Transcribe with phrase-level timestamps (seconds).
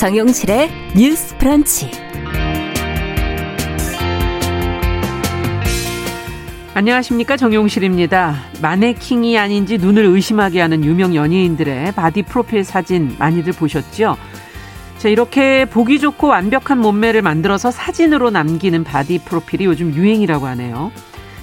[0.00, 1.90] 정용실의 뉴스 브런치.
[6.72, 8.34] 안녕하십니까 정용실입니다.
[8.62, 14.16] 마네킹이 아닌지 눈을 의심하게 하는 유명 연예인들의 바디 프로필 사진 많이들 보셨죠?
[14.96, 20.92] 자, 이렇게 보기 좋고 완벽한 몸매를 만들어서 사진으로 남기는 바디 프로필이 요즘 유행이라고 하네요.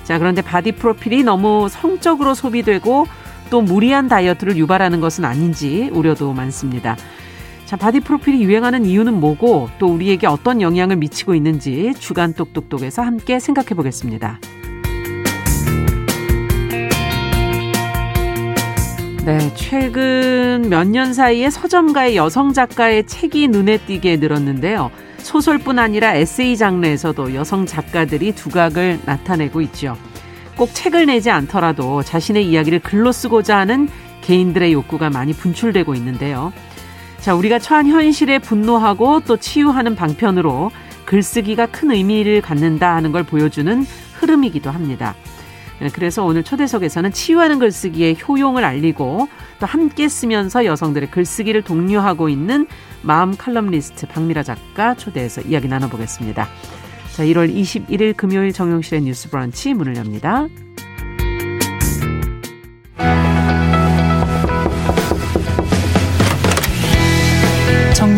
[0.04, 3.06] 자, 그런데 바디 프로필이 너무 성적으로 소비되고
[3.52, 6.98] 또 무리한 다이어트를 유발하는 것은 아닌지 우려도 많습니다.
[7.68, 13.40] 자, 바디 프로필이 유행하는 이유는 뭐고 또 우리에게 어떤 영향을 미치고 있는지 주간 똑똑똑에서 함께
[13.42, 14.40] 생각해 보겠습니다.
[19.26, 24.90] 네, 최근 몇 년 사이에 서점가의 여성 작가의 책이 눈에 띄게 늘었는데요.
[25.18, 29.98] 소설뿐 아니라 에세이 장르에서도 여성 작가들이 두각을 나타내고 있죠.
[30.56, 33.90] 꼭 책을 내지 않더라도 자신의 이야기를 글로 쓰고자 하는
[34.22, 36.54] 개인들의 욕구가 많이 분출되고 있는데요.
[37.20, 40.72] 자, 우리가 처한 현실에 분노하고 또 치유하는 방편으로
[41.06, 43.86] 글쓰기가 큰 의미를 갖는다 하는 걸 보여주는
[44.20, 45.16] 흐름이기도 합니다.
[45.80, 49.28] 네, 그래서 오늘 초대석에서는 치유하는 글쓰기의 효용을 알리고
[49.60, 52.68] 또 함께 쓰면서 여성들의 글쓰기를 독려하고 있는
[53.04, 56.48] 마음 칼럼리스트 박미라 작가 초대해서 이야기 나눠보겠습니다.
[57.16, 60.48] 자, 1월 21일 금요일 정용실의 뉴스 브런치 문을 엽니다.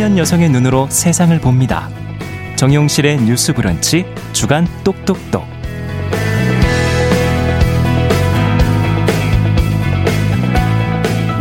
[0.09, 1.87] 청년 여성의 눈으로 세상을 봅니다.
[2.55, 5.43] 정용실의 뉴스 브런치 주간 똑똑똑.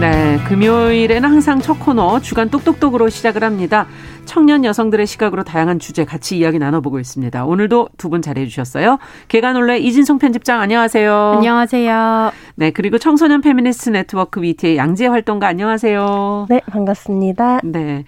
[0.00, 3.86] 네, 금요일에는 항상 첫 코너 주간 똑똑똑으로 시작을 합니다.
[4.26, 7.46] 청년 여성들의 시각으로 다양한 주제 같이 이야기 나눠보고 있습니다.
[7.46, 8.98] 오늘도 두 분 자리해 주셨어요.
[9.28, 11.32] 계간홀로 이진송 편집장 안녕하세요.
[11.36, 12.32] 안녕하세요.
[12.56, 16.46] 네, 그리고 청소년 페미니스트 네트워크 위티의 양지혜 활동가 안녕하세요.
[16.50, 17.60] 네, 반갑습니다.
[17.64, 18.04] 네.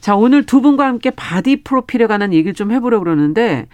[0.00, 3.68] 자, 오늘 두 분과 함께 바디 프로필에 관한 얘기를 좀 해보려고 그러는데,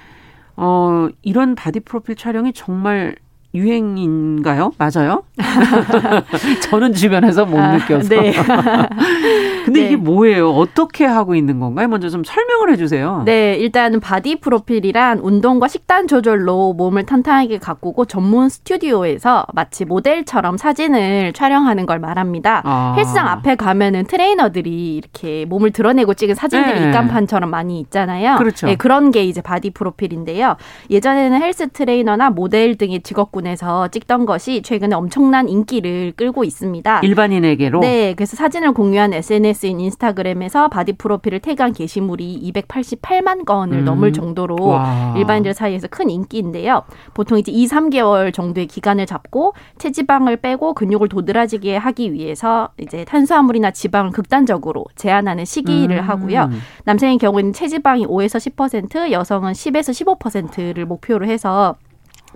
[0.56, 3.16] 어, 이런 바디 프로필 촬영이 정말
[3.56, 4.72] 유행인가요?
[4.78, 5.22] 맞아요?
[6.62, 8.08] 저는 주변에서 못 아, 느껴서.
[8.08, 8.32] 네.
[9.64, 9.86] 근데 네.
[9.86, 10.50] 이게 뭐예요?
[10.50, 11.88] 어떻게 하고 있는 건가요?
[11.88, 13.22] 먼저 좀 설명을 해주세요.
[13.24, 21.32] 네, 일단 바디 프로필이란 운동과 식단 조절로 몸을 탄탄하게 가꾸고 전문 스튜디오에서 마치 모델처럼 사진을
[21.32, 22.62] 촬영하는 걸 말합니다.
[22.64, 22.94] 아.
[22.96, 26.86] 헬스장 앞에 가면은 트레이너들이 이렇게 몸을 드러내고 찍은 사진들이 네.
[26.86, 28.36] 입간판처럼 많이 있잖아요.
[28.36, 28.66] 그렇죠.
[28.66, 30.56] 네, 그런 게 이제 바디 프로필인데요.
[30.90, 37.00] 예전에는 헬스 트레이너나 모델 등의 직업군 부분에서 찍던 것이 최근에 엄청난 인기를 끌고 있습니다.
[37.00, 37.80] 일반인에게로?
[37.80, 38.14] 네.
[38.14, 43.84] 그래서 사진을 공유한 SNS인 인스타그램에서 바디 프로필을 태그한 게시물이 288만 건을 음.
[43.84, 45.14] 넘을 정도로 와.
[45.16, 46.82] 일반인들 사이에서 큰 인기인데요.
[47.14, 53.70] 보통 이제 2, 3개월 정도의 기간을 잡고 체지방을 빼고 근육을 도드라지게 하기 위해서 이제 탄수화물이나
[53.70, 56.08] 지방을 극단적으로 제한하는 시기를 음.
[56.08, 56.50] 하고요.
[56.84, 61.76] 남성의 경우에는 체지방이 5에서 10%, 여성은 10에서 15%를 목표로 해서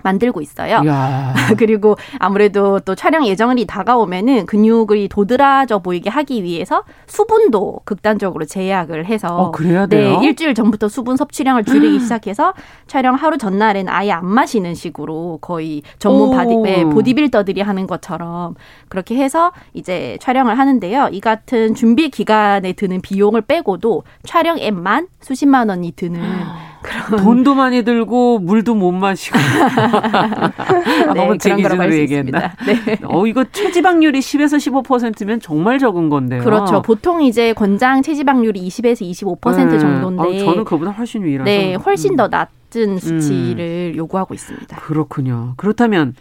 [0.03, 0.83] 만들고 있어요.
[1.59, 9.37] 그리고 아무래도 또 촬영 예정일이 다가오면은 근육이 도드라져 보이게 하기 위해서 수분도 극단적으로 제약을 해서
[9.37, 10.19] 어, 그래야 돼요?
[10.19, 12.01] 네, 일주일 전부터 수분 섭취량을 줄이기 음.
[12.01, 12.55] 시작해서
[12.87, 18.55] 촬영 하루 전날에는 아예 안 마시는 식으로 거의 전문 바디 네, 보디빌더들이 하는 것처럼
[18.89, 21.09] 그렇게 해서 이제 촬영을 하는데요.
[21.13, 26.21] 이 같은 준비 기간에 드는 비용을 빼고도 촬영에만 수십만 원이 드는
[26.83, 29.39] 그런 돈도 많이 들고 물도 못 마시고
[31.07, 32.53] 네, 너무 제 기준으로 얘기했나?
[32.67, 32.99] 네.
[33.05, 36.43] 어 이거 체지방률이 10에서 15%면 정말 적은 건데요.
[36.43, 36.83] 그렇죠.
[36.83, 39.03] 보통 이제 권장 체지방률이 20에서
[39.41, 39.79] 25% 네.
[39.79, 42.17] 정도인데 아, 저는 그보다 훨씬 위라서 네, 훨씬 음.
[42.17, 43.97] 더 낮은 수치를 음.
[43.97, 44.77] 요구하고 있습니다.
[44.77, 45.55] 그렇군요.
[45.57, 46.15] 그렇다면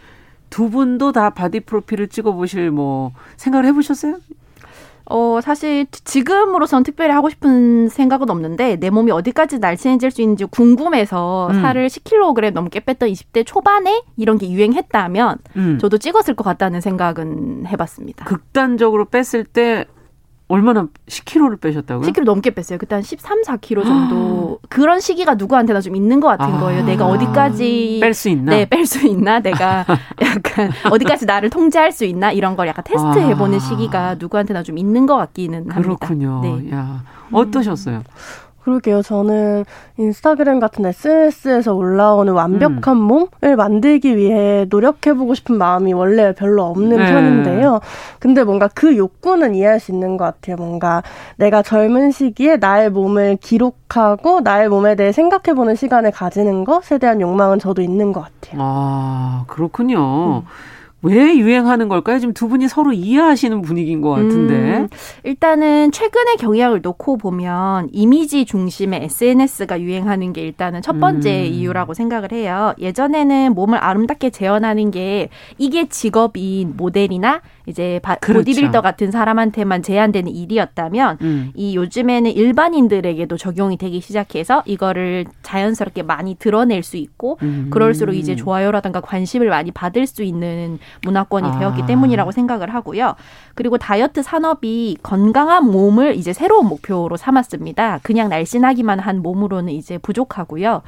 [0.50, 4.18] 두 분도 다 바디 프로필을 찍어 보실 뭐 생각을 해 보셨어요?
[5.10, 11.48] 어, 사실 지금으로선 특별히 하고 싶은 생각은 없는데 내 몸이 어디까지 날씬해질 수 있는지 궁금해서
[11.50, 11.60] 음.
[11.60, 15.78] 살을 10kg 넘게 뺐던 20대 초반에 이런 게 유행했다면 음.
[15.80, 18.24] 저도 찍었을 것 같다는 생각은 해봤습니다.
[18.24, 19.84] 극단적으로 뺐을 때
[20.50, 22.06] 얼마나 10kg를 빼셨다고요?
[22.08, 22.76] 10kg 넘게 뺐어요.
[22.78, 24.58] 그때 한 13, 4kg 정도.
[24.68, 26.60] 그런 시기가 누구한테나 좀 있는 것 같은 아.
[26.60, 26.84] 거예요.
[26.84, 28.50] 내가 어디까지 뺄 수 있나?
[28.50, 29.38] 네, 뺄 수 있나?
[29.40, 29.86] 내가
[30.20, 32.32] 약간 어디까지 나를 통제할 수 있나?
[32.32, 33.60] 이런 걸 약간 테스트 해보는 아.
[33.60, 35.80] 시기가 누구한테나 좀 있는 것 같기는 합니다.
[35.80, 36.40] 그렇군요.
[36.42, 36.72] 네.
[36.74, 37.98] 야, 어떠셨어요?
[37.98, 38.49] 음.
[38.70, 39.02] 그러게요.
[39.02, 39.64] 저는
[39.96, 43.02] 인스타그램 같은 SNS에서 올라오는 완벽한 음.
[43.02, 47.12] 몸을 만들기 위해 노력해보고 싶은 마음이 원래 별로 없는 네.
[47.12, 47.80] 편인데요.
[48.20, 50.56] 근데 뭔가 그 욕구는 이해할 수 있는 것 같아요.
[50.56, 51.02] 뭔가
[51.36, 57.58] 내가 젊은 시기에 나의 몸을 기록하고 나의 몸에 대해 생각해보는 시간을 가지는 것에 대한 욕망은
[57.58, 58.60] 저도 있는 것 같아요.
[58.62, 60.42] 아, 그렇군요.
[60.42, 60.42] 음.
[61.02, 62.18] 왜 유행하는 걸까요?
[62.18, 64.54] 지금 두 분이 서로 이해하시는 분위기인 것 같은데.
[64.54, 64.88] 음,
[65.24, 71.52] 일단은 최근의 경향을 놓고 보면 이미지 중심의 SNS가 유행하는 게 일단은 첫 번째 음.
[71.52, 72.74] 이유라고 생각을 해요.
[72.78, 78.40] 예전에는 몸을 아름답게 재현하는 게 이게 직업인 모델이나 이제 바, 그렇죠.
[78.40, 81.50] 보디빌더 같은 사람한테만 제한되는 일이었다면 음.
[81.54, 87.68] 이 요즘에는 일반인들에게도 적용이 되기 시작해서 이거를 자연스럽게 많이 드러낼 수 있고 음.
[87.70, 91.58] 그럴수록 이제 좋아요라든가 관심을 많이 받을 수 있는 문화권이 아.
[91.58, 93.14] 되었기 때문이라고 생각을 하고요.
[93.54, 98.00] 그리고 다이어트 산업이 건강한 몸을 이제 새로운 목표로 삼았습니다.
[98.02, 100.82] 그냥 날씬하기만 한 몸으로는 이제 부족하고요.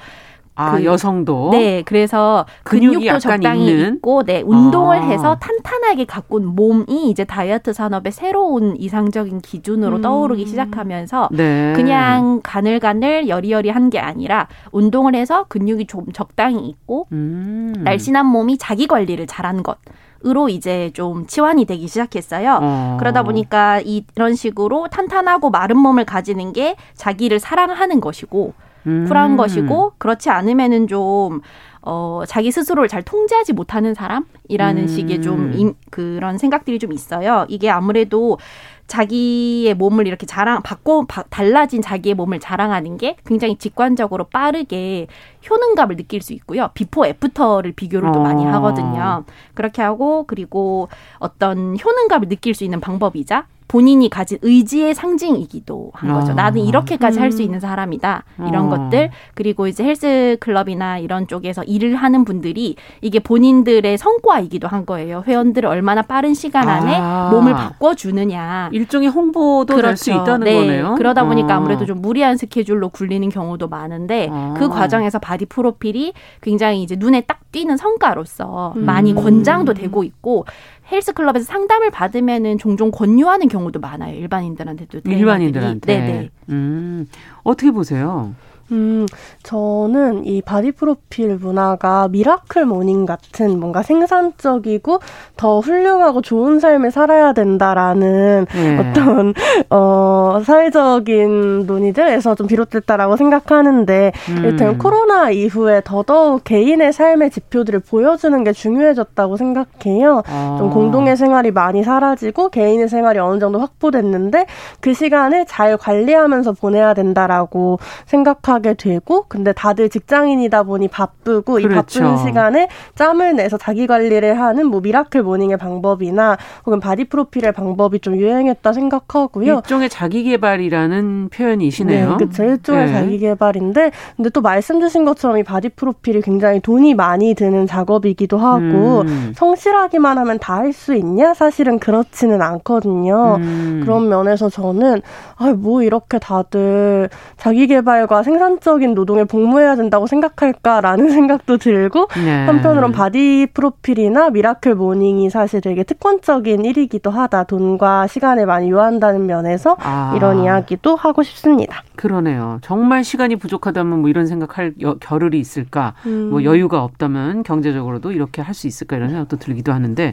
[0.55, 1.51] 아, 그, 여성도.
[1.51, 3.97] 네, 그래서 근육도 적당히 있는?
[3.97, 5.03] 있고, 네, 운동을 아.
[5.03, 10.03] 해서 탄탄하게 가꾼 몸이 이제 다이어트 산업의 새로운 이상적인 기준으로 음.
[10.03, 11.73] 떠오르기 시작하면서 네.
[11.75, 17.73] 그냥 가늘가늘 여리여리한 게 아니라 운동을 해서 근육이 좀 적당히 있고 음.
[17.79, 19.79] 날씬한 몸이 자기 관리를 잘한 것.
[20.25, 22.61] 으로 이제 좀 치환이 되기 시작했어요.
[22.63, 22.97] 어.
[23.01, 28.53] 그러다 보니까 이런 식으로 탄탄하고 마른 몸을 가지는 게 자기를 사랑하는 것이고
[28.87, 29.07] 음.
[29.07, 31.41] 쿨한 것이고 그렇지 않으면은 좀
[31.85, 34.87] 어, 자기 스스로를 잘 통제하지 못하는 사람이라는 음.
[34.87, 37.45] 식의 좀 임, 그런 생각들이 좀 있어요.
[37.49, 38.39] 이게 아무래도
[38.87, 45.07] 자기의 몸을 이렇게 자랑 바꿔 바, 달라진 자기의 몸을 자랑하는 게 굉장히 직관적으로 빠르게
[45.49, 46.69] 효능감을 느낄 수 있고요.
[46.75, 48.23] before after를 비교를 또 어.
[48.23, 49.25] 많이 하거든요.
[49.55, 50.89] 그렇게 하고 그리고
[51.19, 56.33] 어떤 효능감을 느낄 수 있는 방법이자 본인이 가진 의지의 상징이기도 한 거죠.
[56.33, 56.35] 아.
[56.35, 57.23] 나는 이렇게까지 음.
[57.23, 58.23] 할수 있는 사람이다.
[58.47, 58.69] 이런 어.
[58.69, 59.09] 것들.
[59.33, 65.25] 그리고 이제 헬스 클럽이나 이런 쪽에서 일을 하는 분들이 이게 본인들의 성과이기도 한 거예요.
[65.27, 67.31] 회원들을 얼마나 빠른 시간 안에 아.
[67.33, 68.69] 몸을 바꿔 주느냐.
[68.73, 69.87] 일종의 홍보도 그렇죠.
[69.87, 70.55] 될수 있다는 네.
[70.55, 70.95] 거네요.
[70.99, 71.57] 그러다 보니까 어.
[71.57, 74.55] 아무래도 좀 무리한 스케줄로 굴리는 경우도 많은데 아.
[74.59, 78.85] 그 과정에서 바디 프로필이 굉장히 이제 눈에 딱 띄는 성과로서 음.
[78.85, 80.45] 많이 권장도 되고 있고
[80.91, 84.17] 헬스 클럽에서 상담을 받으면은 종종 권유하는 경우 도 많아요.
[84.17, 85.01] 일반인들한테도.
[85.05, 85.99] 일반인들한테.
[85.99, 86.31] 네네.
[86.51, 87.07] 음,
[87.45, 88.35] 어떻게 보세요?
[88.73, 89.07] 음,
[89.43, 95.01] 저는 이 바디 프로필 문화가 miracle morning 같은 뭔가 생산적이고
[95.37, 98.79] 더 훌륭하고 좋은 삶을 살아야 된다라는 네.
[98.79, 99.35] 어떤
[99.69, 104.45] 어 사회적인 논의들에서 좀 비롯됐다라고 생각하는데 음.
[104.45, 110.23] 일단 코로나 이후에 더더욱 개인의 삶의 지표들을 보여주는 게 중요해졌다고 생각해요.
[110.27, 110.57] 아.
[110.59, 114.47] 좀 공동의 생활이 많이 사라지고 개인의 생활이 어느 정도 확보됐는데
[114.81, 121.69] 그 시간을 잘 관리하면서 보내야 된다라고 생각하 하게 되고 근데 다들 직장인이다 보니 바쁘고 그렇죠.
[121.69, 127.53] 이 바쁜 시간에 짬을 내서 자기 관리를 하는 뭐 miracle morning의 방법이나 혹은 바디 프로필의
[127.53, 129.57] 방법이 좀 유행했다 생각하고요.
[129.57, 132.11] 일종의 자기 개발이라는 표현이시네요.
[132.11, 132.45] 네, 그렇죠.
[132.45, 132.93] 일종의 네.
[132.93, 138.39] 자기 개발인데 근데 또 말씀 주신 것처럼 이 바디 프로필이 굉장히 돈이 많이 드는 작업이기도
[138.39, 139.33] 하고 음.
[139.37, 141.35] 성실하기만 하면 다 할 수 있냐?
[141.35, 143.37] 사실은 그렇지는 않거든요.
[143.41, 143.81] 음.
[143.85, 145.03] 그런 면에서 저는
[145.37, 152.47] 아, 뭐 이렇게 다들 자기 개발과 생산 생산적인 노동에 복무해야 된다고 생각할까라는 생각도 들고 네.
[152.47, 157.45] 한편으론 바디 프로필이나 miracle morning이 사실 되게 특권적인 일이기도 하다.
[157.45, 160.13] 돈과 시간을 많이 요한다는 면에서 아.
[160.17, 161.83] 이런 이야기도 하고 싶습니다.
[161.97, 162.59] 그러네요.
[162.63, 165.95] 정말 시간이 부족하다면 뭐 이런 생각할 여, 겨를이 있을까?
[166.07, 166.29] 음.
[166.31, 170.13] 뭐 여유가 없다면 경제적으로도 이렇게 할 수 있을까 이런 생각도 들기도 하는데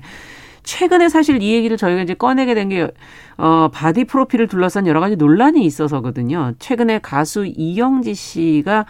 [0.63, 2.89] 최근에 사실 이 얘기를 저희가 이제 꺼내게 된 게,
[3.37, 6.53] 어, 바디 프로필을 둘러싼 여러 가지 논란이 있어서거든요.
[6.59, 8.85] 최근에 가수 이영지 씨가,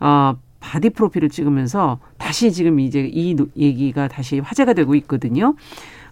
[0.00, 5.54] 어, 바디 프로필을 찍으면서 다시 지금 이제 이 얘기가 다시 화제가 되고 있거든요.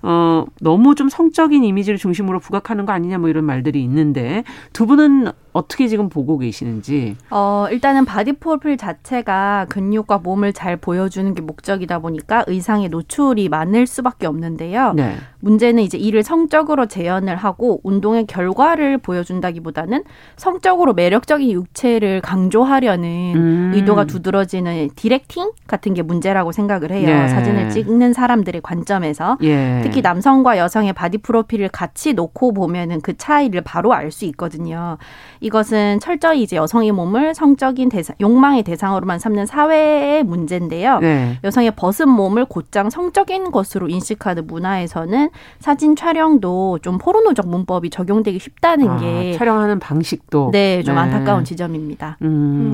[0.02, 5.30] 어, 너무 좀 성적인 이미지를 중심으로 부각하는 거 아니냐 뭐 이런 말들이 있는데 두 분은
[5.52, 7.16] 어떻게 지금 보고 계시는지?
[7.30, 13.86] 어, 일단은 바디 프로필 자체가 근육과 몸을 잘 보여주는 게 목적이다 보니까 의상에 노출이 많을
[13.86, 14.94] 수밖에 없는데요.
[14.94, 15.16] 네.
[15.40, 20.04] 문제는 이제 이를 성적으로 재현을 하고 운동의 결과를 보여준다기보다는
[20.36, 23.72] 성적으로 매력적인 육체를 강조하려는 음.
[23.74, 27.06] 의도가 두드러지는 directing 같은 게 문제라고 생각을 해요.
[27.06, 27.28] 네.
[27.28, 29.80] 사진을 찍는 사람들의 관점에서 예.
[29.82, 34.98] 특히 남성과 여성의 바디 프로필을 같이 놓고 보면은 그 차이를 바로 알 수 있거든요.
[35.42, 41.00] 이것은 철저히 이제 여성의 몸을 성적인 대상, 욕망의 대상으로만 삼는 사회의 문제인데요.
[41.00, 41.38] 네.
[41.42, 48.88] 여성의 벗은 몸을 곧장 성적인 것으로 인식하는 문화에서는 사진 촬영도 좀 포르노적 문법이 적용되기 쉽다는
[48.88, 51.00] 아, 게 촬영하는 방식도 네, 좀 네.
[51.00, 52.18] 안타까운 지점입니다.
[52.22, 52.26] 음,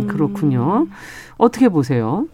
[0.03, 0.07] 음.
[0.07, 0.87] 그렇군요.
[1.39, 2.27] 어떻게 보세요?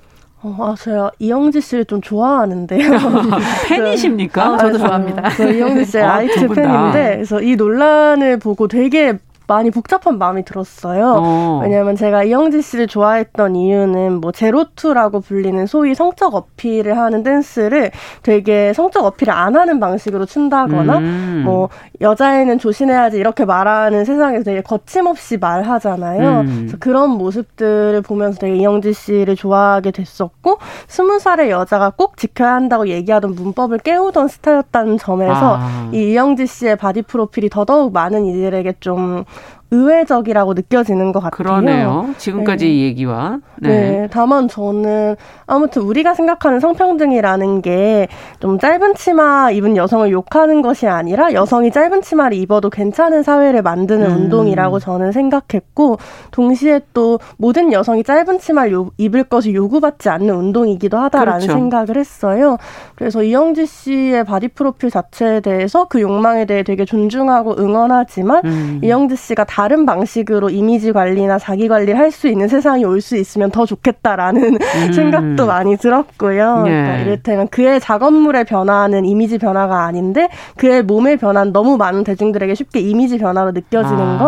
[0.43, 2.91] 어, 아, 제가 이영지 씨를 좀 좋아하는데요.
[3.71, 4.45] 팬이십니까?
[4.45, 5.31] 아, 저도 좋아합니다.
[5.31, 11.21] 저 이영지 씨의 아, 아이트 팬인데, 그래서 이 논란을 보고 되게 많이 복잡한 마음이 들었어요.
[11.23, 11.61] 어.
[11.63, 17.91] 왜냐하면 제가 이영지 씨를 좋아했던 이유는 뭐 제로투라고 불리는 소위 성적 어필을 하는 댄스를
[18.23, 21.43] 되게 성적 어필을 안 하는 방식으로 춘다거나 음.
[21.45, 21.69] 뭐
[22.01, 26.41] 여자애는 조심해야지 이렇게 말하는 세상에서 되게 거침없이 말하잖아요.
[26.41, 26.57] 음.
[26.61, 32.89] 그래서 그런 모습들을 보면서 되게 이영지 씨를 좋아하게 됐었고 스무 살의 여자가 꼭 지켜야 한다고
[32.89, 35.91] 얘기하던 문법을 깨우던 스타였다는 점에서 아.
[35.93, 39.25] 이 이영지 씨의 바디 프로필이 더더욱 많은 이들에게 좀
[39.71, 41.31] 의외적이라고 느껴지는 것 같아요.
[41.37, 42.15] 그러네요.
[42.19, 42.81] 지금까지 네.
[42.83, 43.39] 얘기와.
[43.61, 43.69] 네.
[43.69, 44.09] 네.
[44.11, 45.17] 다만 저는
[45.47, 48.09] 아무튼 우리가 생각하는 성평등이라는 게
[48.41, 54.07] 좀 짧은 치마 입은 여성을 욕하는 것이 아니라 여성이 짧은 치마를 입어도 괜찮은 사회를 만드는
[54.07, 54.17] 음.
[54.17, 55.99] 운동이라고 저는 생각했고
[56.31, 61.53] 동시에 또 모든 여성이 짧은 치마를 요, 입을 것이 요구받지 않는 운동이기도 하다라는 그렇죠.
[61.53, 62.59] 생각을 했어요.
[62.95, 68.81] 그래서 이영지 씨의 바디 프로필 자체에 대해서 그 욕망에 대해 되게 존중하고 응원하지만 음.
[68.83, 73.17] 이영지 씨가 다 다른 방식으로 이미지 관리나 자기 관리를 할 수 있는 세상이 올 수
[73.17, 74.93] 있으면 더 좋겠다라는 음.
[74.93, 76.65] 생각도 많이 들었고요.
[76.67, 76.71] 예.
[76.71, 80.29] 그러니까 이를테면 그의 작업물의 변화는 이미지 변화가 아닌데
[80.59, 84.19] 그의 몸의 변화는 너무 많은 대중들에게 쉽게 이미지 변화로 느껴지는 아.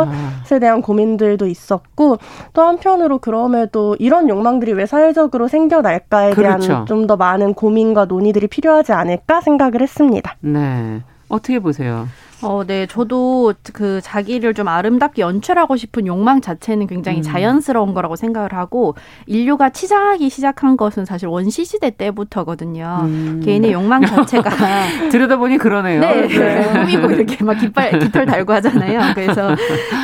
[0.42, 2.16] 것에 대한 고민들도 있었고
[2.54, 6.66] 또 한편으로 그럼에도 이런 욕망들이 왜 사회적으로 생겨날까에 그렇죠.
[6.66, 10.34] 대한 좀 더 많은 고민과 논의들이 필요하지 않을까 생각을 했습니다.
[10.40, 11.02] 네.
[11.28, 12.08] 어떻게 보세요?
[12.42, 12.86] 어, 네.
[12.86, 17.22] 저도 그 자기를 좀 아름답게 연출하고 싶은 욕망 자체는 굉장히 음.
[17.22, 18.94] 자연스러운 거라고 생각을 하고
[19.26, 23.00] 인류가 치장하기 시작한 것은 사실 원시 시대 때부터거든요.
[23.04, 23.42] 음.
[23.44, 24.50] 개인의 욕망 자체가
[25.10, 26.00] 들여다보니 그러네요.
[26.00, 26.28] 네.
[26.28, 26.72] 네.
[26.72, 29.14] 꾸미고 이렇게 막 깃발 깃털 달고 하잖아요.
[29.14, 29.54] 그래서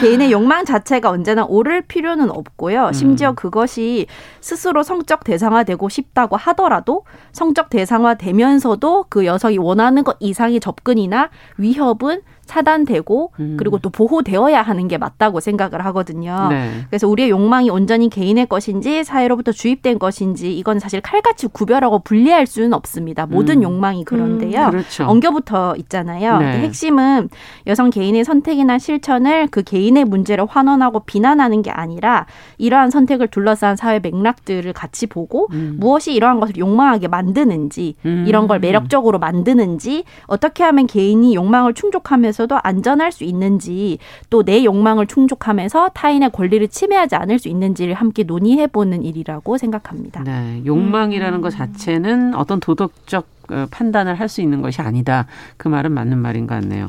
[0.01, 2.87] 개인의 욕망 자체가 언제나 오를 필요는 없고요.
[2.87, 2.93] 음.
[2.93, 4.07] 심지어 그것이
[4.41, 13.32] 스스로 성적 대상화되고 싶다고 하더라도 성적 대상화되면서도 그 여성이 원하는 것 이상의 접근이나 위협은 차단되고
[13.40, 13.56] 음.
[13.59, 16.49] 그리고 또 보호되어야 하는 게 맞다고 생각을 하거든요.
[16.50, 16.71] 네.
[16.90, 22.75] 그래서 우리의 욕망이 온전히 개인의 것인지 사회로부터 주입된 것인지 이건 사실 칼같이 구별하고 분리할 수는
[22.75, 23.25] 없습니다.
[23.25, 23.62] 모든 음.
[23.62, 24.66] 욕망이 그런데요.
[24.66, 25.06] 음, 그렇죠.
[25.06, 26.38] 엉겨붙어 있잖아요.
[26.38, 26.61] 네.
[26.61, 27.30] 핵심은
[27.66, 32.26] 여성 개인의 선택이나 실천을 그 개인의 문제를 환원하고 비난하는 게 아니라
[32.59, 35.76] 이러한 선택을 둘러싼 사회 맥락들을 같이 보고 음.
[35.80, 38.61] 무엇이 이러한 것을 욕망하게 만드는지 이런 걸 음.
[38.61, 43.99] 매력적으로 만드는지 어떻게 하면 개인이 욕망을 충족하면서 속에서도 안전할 수 있는지
[44.31, 50.25] 또 내 욕망을 충족하면서 타인의 권리를 침해하지 않을 수 있는지를 함께 논의해 보는 일이라고 생각합니다.
[50.25, 51.43] 네, 욕망이라는 음.
[51.43, 55.27] 것 자체는 어떤 도덕적 어, 판단을 할 수 있는 것이 아니다.
[55.59, 56.89] 그 말은 맞는 말인 것 같네요.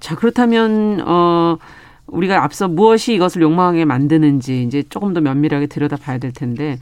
[0.00, 1.58] 자, 그렇다면 어
[2.06, 6.78] 우리가 앞서 무엇이 이것을 욕망하게 만드는지 이제 조금 더 면밀하게 들여다봐야 될 텐데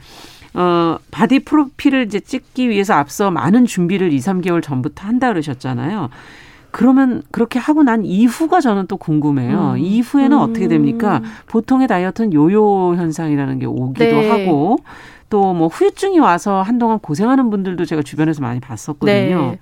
[0.53, 6.09] 어, 바디 프로필을 이제 찍기 위해서 앞서 많은 준비를 2, 3개월 전부터 한다 그러셨잖아요.
[6.71, 9.71] 그러면 그렇게 하고 난 이후가 저는 또 궁금해요.
[9.73, 9.77] 음.
[9.79, 10.41] 이후에는 음.
[10.41, 11.21] 어떻게 됩니까?
[11.47, 14.29] 보통의 다이어트는 요요 현상이라는 게 오기도 네.
[14.29, 14.77] 하고
[15.29, 19.51] 또 뭐 후유증이 와서 한동안 고생하는 분들도 제가 주변에서 많이 봤었거든요.
[19.51, 19.59] 네.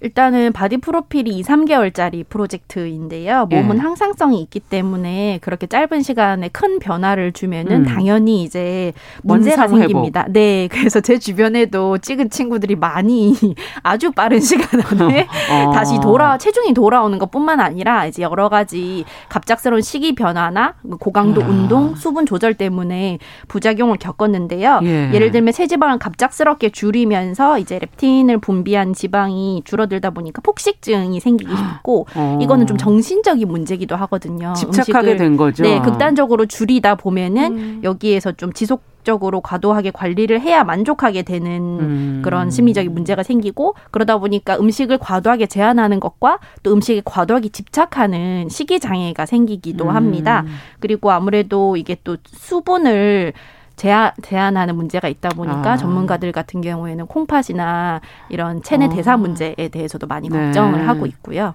[0.00, 3.46] 일단은 바디 프로필이 2, 3개월짜리 프로젝트인데요.
[3.46, 3.80] 몸은 예.
[3.80, 7.84] 항상성이 있기 때문에 그렇게 짧은 시간에 큰 변화를 주면은 음.
[7.84, 10.26] 당연히 이제 문제가 생깁니다.
[10.30, 10.68] 네.
[10.70, 13.34] 그래서 제 주변에도 찍은 친구들이 많이
[13.82, 15.72] 아주 빠른 시간 안에 어.
[15.72, 21.46] 다시 돌아 체중이 돌아오는 것뿐만 아니라 이제 여러 가지 갑작스러운 식이 변화나 고강도 아.
[21.46, 24.80] 운동, 수분 조절 때문에 부작용을 겪었는데요.
[24.84, 25.10] 예.
[25.12, 32.06] 예를 들면 체지방을 갑작스럽게 줄이면서 이제 렙틴을 분비한 지방이 줄어 줄어들다 보니까 폭식증이 생기기 쉽고
[32.14, 32.38] 어.
[32.40, 34.54] 이거는 좀 정신적인 문제기도 하거든요.
[34.54, 35.64] 집착하게 된 거죠.
[35.64, 37.80] 네, 극단적으로 줄이다 보면은 음.
[37.82, 42.22] 여기에서 좀 지속 적으로 과도하게 관리를 해야 만족하게 되는 음.
[42.22, 48.78] 그런 심리적인 문제가 생기고 그러다 보니까 음식을 과도하게 제한하는 것과 또 음식에 과도하게 집착하는 식이
[48.78, 49.96] 장애가 생기기도 음.
[49.96, 50.44] 합니다.
[50.80, 53.32] 그리고 아무래도 이게 또 수분을
[53.80, 55.76] 제한, 제한하는 문제가 있다 보니까 아.
[55.78, 58.88] 전문가들 같은 경우에는 콩팥이나 이런 체내 어.
[58.90, 60.38] 대사 문제에 대해서도 많이 네.
[60.38, 61.54] 걱정을 하고 있고요.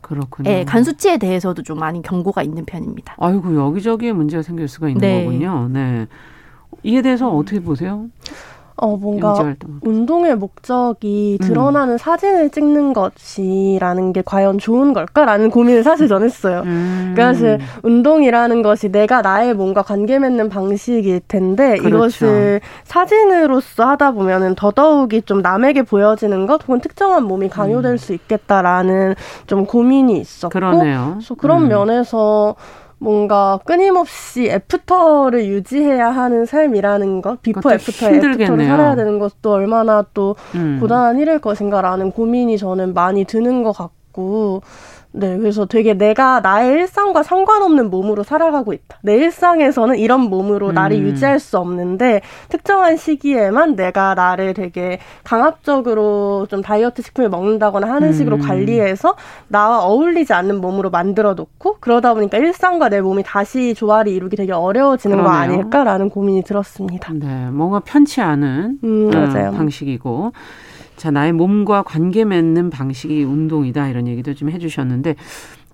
[0.00, 0.48] 그렇군요.
[0.48, 3.16] 네, 간 수치에 대해서도 좀 많이 경고가 있는 편입니다.
[3.18, 5.24] 아이고 여기저기에 문제가 생길 수가 있는 네.
[5.24, 5.68] 거군요.
[5.72, 6.06] 네.
[6.84, 8.06] 이에 대해서 어떻게 보세요?
[8.80, 9.34] 어, 뭔가
[9.82, 11.46] 운동의 목적이 음.
[11.46, 11.98] 드러나는 음.
[11.98, 16.62] 사진을 찍는 것이라는 게 과연 좋은 걸까라는 고민을 사실 전 했어요.
[16.64, 17.12] 음.
[17.14, 21.88] 그러니까 사실 운동이라는 것이 내가 나의 뭔가 관계 맺는 방식일 텐데 그렇죠.
[21.88, 27.96] 이것을 사진으로서 하다 보면은 더더욱이 좀 남에게 보여지는 것 혹은 특정한 몸이 강요될 음.
[27.96, 29.16] 수 있겠다라는
[29.48, 31.14] 좀 고민이 있었고 그러네요.
[31.14, 31.68] 그래서 그런 음.
[31.68, 32.54] 면에서
[32.98, 40.36] 뭔가 끊임없이 after를 유지해야 하는 삶이라는 것, before after after를 살아야 되는 것도 얼마나 또
[40.54, 40.78] 음.
[40.80, 44.62] 고단한 일일 것인가라는 고민이 저는 많이 드는 것 같고
[45.12, 48.98] 네, 그래서 되게 내가 나의 일상과 상관없는 몸으로 살아가고 있다.
[49.02, 50.74] 내 일상에서는 이런 몸으로 음.
[50.74, 58.12] 나를 유지할 수 없는데 특정한 시기에만 내가 나를 되게 강압적으로 좀 다이어트 식품을 먹는다거나 하는
[58.12, 58.40] 식으로 음.
[58.42, 59.16] 관리해서
[59.48, 64.52] 나와 어울리지 않는 몸으로 만들어 놓고 그러다 보니까 일상과 내 몸이 다시 조화를 이루기 되게
[64.52, 65.32] 어려워지는 그러네요.
[65.32, 67.12] 거 아닐까라는 고민이 들었습니다.
[67.14, 69.48] 네, 뭔가 편치 않은 음, 맞아요.
[69.48, 70.32] 어, 방식이고
[70.98, 73.88] 자, 나의 몸과 관계 맺는 방식이 운동이다.
[73.88, 75.14] 이런 얘기도 좀 해주셨는데,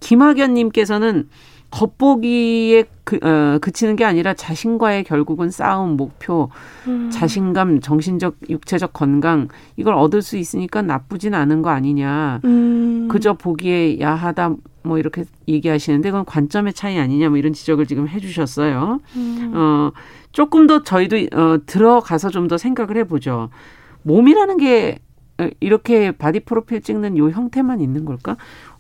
[0.01, 1.29] 김학연 님께서는
[1.71, 6.51] 겉보기에 그, 어, 그치는 게 아니라 자신과의 결국은 싸움, 목표,
[6.87, 7.11] 음.
[7.11, 12.41] 자신감, 정신적, 육체적 건강, 이걸 얻을 수 있으니까 나쁘진 않은 거 아니냐.
[12.45, 13.09] 음.
[13.11, 14.55] 그저 보기에 야하다,
[14.85, 19.01] 뭐 이렇게 얘기하시는데 그건 관점의 차이 아니냐, 뭐 이런 지적을 지금 해주셨어요.
[19.17, 19.53] 음.
[19.55, 19.91] 어,
[20.31, 23.49] 조금 더 저희도 어, 들어가서 좀 더 생각을 해보죠.
[24.03, 24.99] 몸이라는 게
[25.61, 28.37] 이렇게 바디 프로필 찍는 요 형태만 있는 걸까?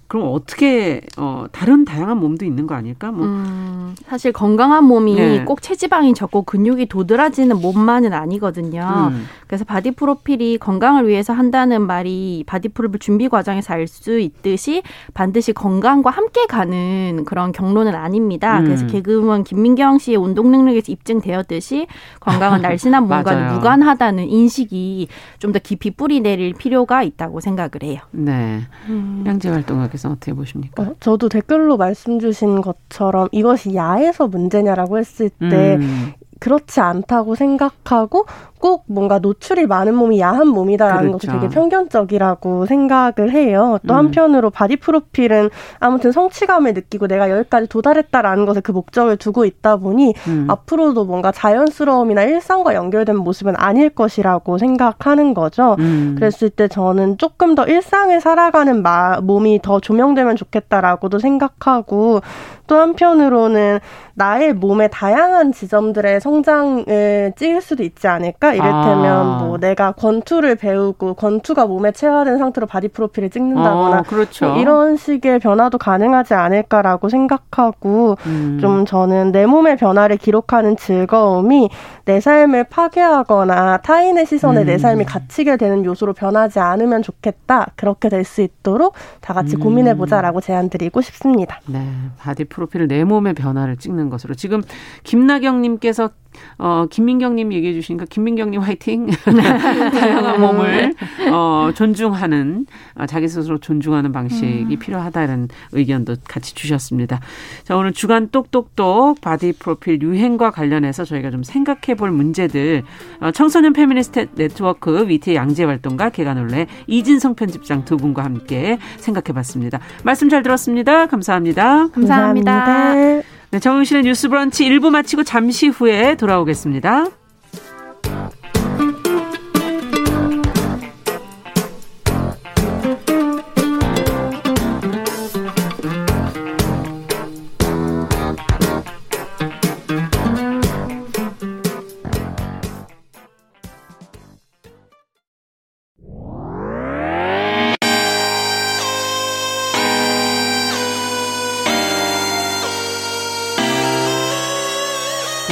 [0.06, 3.10] 그럼 어떻게 어 다른 다양한 몸도 있는 거 아닐까?
[3.10, 5.44] 뭐 음, 사실 건강한 몸이 네.
[5.44, 9.10] 꼭 체지방이 적고 근육이 도드라지는 몸만은 아니거든요.
[9.12, 9.26] 음.
[9.46, 14.82] 그래서 바디 프로필이 건강을 위해서 한다는 말이 바디 프로필 준비 과정에서 알 수 있듯이
[15.12, 18.58] 반드시 건강과 함께 가는 그런 경로는 아닙니다.
[18.60, 18.64] 음.
[18.64, 21.86] 그래서 개그우먼 김민경 씨의 운동 능력에서 입증되었듯이
[22.20, 25.08] 건강은 날씬한 몸과는 무관하다는 인식이
[25.38, 28.00] 좀 더 깊이 뿌리 내릴 필요가 있다고 생각을 해요.
[28.10, 28.62] 네.
[28.88, 29.22] 음.
[29.24, 30.82] 양지혜 활동가께서 어떻게 보십니까?
[30.82, 36.12] 어, 저도 댓글로 말씀 주신 것처럼 이것이 야해서 문제냐라고 했을 때 음.
[36.40, 38.26] 그렇지 않다고 생각하고
[38.64, 41.26] 꼭 뭔가 노출이 많은 몸이 야한 몸이다라는 그렇죠.
[41.26, 43.78] 것이 되게 편견적이라고 생각을 해요.
[43.86, 43.98] 또 음.
[43.98, 50.14] 한편으로 바디 프로필은 아무튼 성취감을 느끼고 내가 여기까지 도달했다라는 것에 그 목적을 두고 있다 보니
[50.28, 50.46] 음.
[50.48, 55.76] 앞으로도 뭔가 자연스러움이나 일상과 연결된 모습은 아닐 것이라고 생각하는 거죠.
[55.80, 56.14] 음.
[56.18, 62.22] 그랬을 때 저는 조금 더 일상을 살아가는 마, 몸이 더 조명되면 좋겠다라고도 생각하고
[62.66, 63.80] 또 한편으로는
[64.14, 68.53] 나의 몸의 다양한 지점들의 성장을 찍을 수도 있지 않을까?
[68.56, 69.38] 이를테면 아.
[69.38, 74.46] 뭐 내가 권투를 배우고 권투가 몸에 체화된 상태로 바디 프로필을 찍는다거나 어, 그렇죠.
[74.46, 78.58] 뭐 이런 식의 변화도 가능하지 않을까라고 생각하고 음.
[78.60, 81.70] 좀 저는 내 몸의 변화를 기록하는 즐거움이
[82.04, 84.66] 내 삶을 파괴하거나 타인의 시선에 음.
[84.66, 87.68] 내 삶이 갇히게 되는 요소로 변하지 않으면 좋겠다.
[87.76, 89.60] 그렇게 될 수 있도록 다 같이 음.
[89.60, 91.60] 고민해 보자라고 제안 드리고 싶습니다.
[91.66, 91.86] 네.
[92.18, 94.62] 바디 프로필을 내 몸의 변화를 찍는 것으로 지금
[95.04, 96.10] 김나경 님께서
[96.58, 99.06] 어, 김민경님 얘기해 주시니까 김민경님 화이팅.
[99.24, 100.94] 다양한 몸을
[101.32, 104.78] 어, 존중하는 어, 자기 스스로 존중하는 방식이 음.
[104.78, 107.20] 필요하다는 의견도 같이 주셨습니다.
[107.64, 112.82] 자 오늘 주간 똑똑똑 바디 프로필 유행과 관련해서 저희가 좀 생각해 볼 문제들
[113.20, 119.80] 어, 청소년 페미니스트 네트워크 위티 양지혜 활동가 계간홀로 이진송 편집장 두 분과 함께 생각해 봤습니다.
[120.04, 121.06] 말씀 잘 들었습니다.
[121.06, 121.88] 감사합니다.
[121.88, 122.64] 감사합니다.
[122.64, 123.33] 감사합니다.
[123.54, 127.06] 네, 정영실의 뉴스 브런치 1부 마치고 잠시 후에 돌아오겠습니다.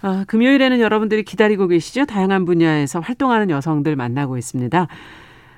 [0.00, 2.06] 아, 금요일에는 여러분들이 기다리고 계시죠?
[2.06, 4.86] 다양한 분야에서 활동하는 여성들 만나고 있습니다.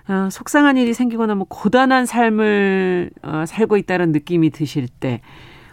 [0.06, 5.20] 아, 속상한 일이 생기거나 뭐 고단한 삶을 어, 살고 있다는 느낌이 드실 때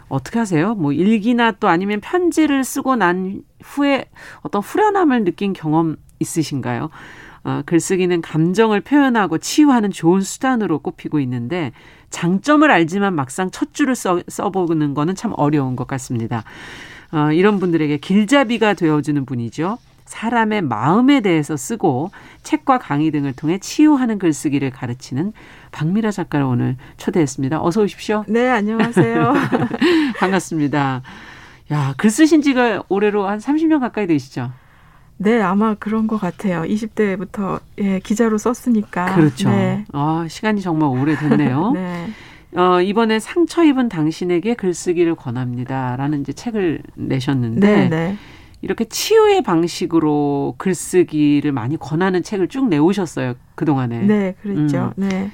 [0.10, 0.76] 어떻게 하세요?
[0.76, 4.06] 뭐 일기나 또 아니면 편지를 쓰고 난 후에
[4.42, 6.90] 어떤 후련함을 느낀 경험 있으신가요?
[7.44, 11.72] 어, 글쓰기는 감정을 표현하고 치유하는 좋은 수단으로 꼽히고 있는데
[12.10, 16.44] 장점을 알지만 막상 첫 줄을 써, 써보는 거는 참 어려운 것 같습니다.
[17.12, 19.78] 어, 이런 분들에게 길잡이가 되어주는 분이죠.
[20.06, 22.12] 사람의 마음에 대해서 쓰고
[22.44, 25.34] 책과 강의 등을 통해 치유하는 글쓰기를 가르치는
[25.72, 27.62] 박미라 작가를 오늘 초대했습니다.
[27.62, 28.24] 어서 오십시오.
[28.28, 29.34] 네, 안녕하세요.
[30.18, 31.02] 반갑습니다.
[31.72, 34.52] 야, 글 쓰신 지가 올해로 한 30년 가까이 되시죠?
[35.18, 36.62] 네, 아마 그런 것 같아요.
[36.62, 39.16] 20대부터 예, 기자로 썼으니까.
[39.16, 39.50] 그렇죠.
[39.50, 39.84] 네.
[39.92, 41.72] 아, 시간이 정말 오래됐네요.
[41.76, 42.08] 네.
[42.58, 48.18] 어, 이번에 상처 입은 당신에게 글쓰기를 권합니다라는 이제 책을 내셨는데 네, 네.
[48.64, 54.00] 이렇게 치유의 방식으로 글쓰기를 많이 권하는 책을 쭉 내오셨어요 그 동안에.
[54.00, 54.94] 네, 그렇죠.
[54.98, 55.08] 음.
[55.08, 55.32] 네.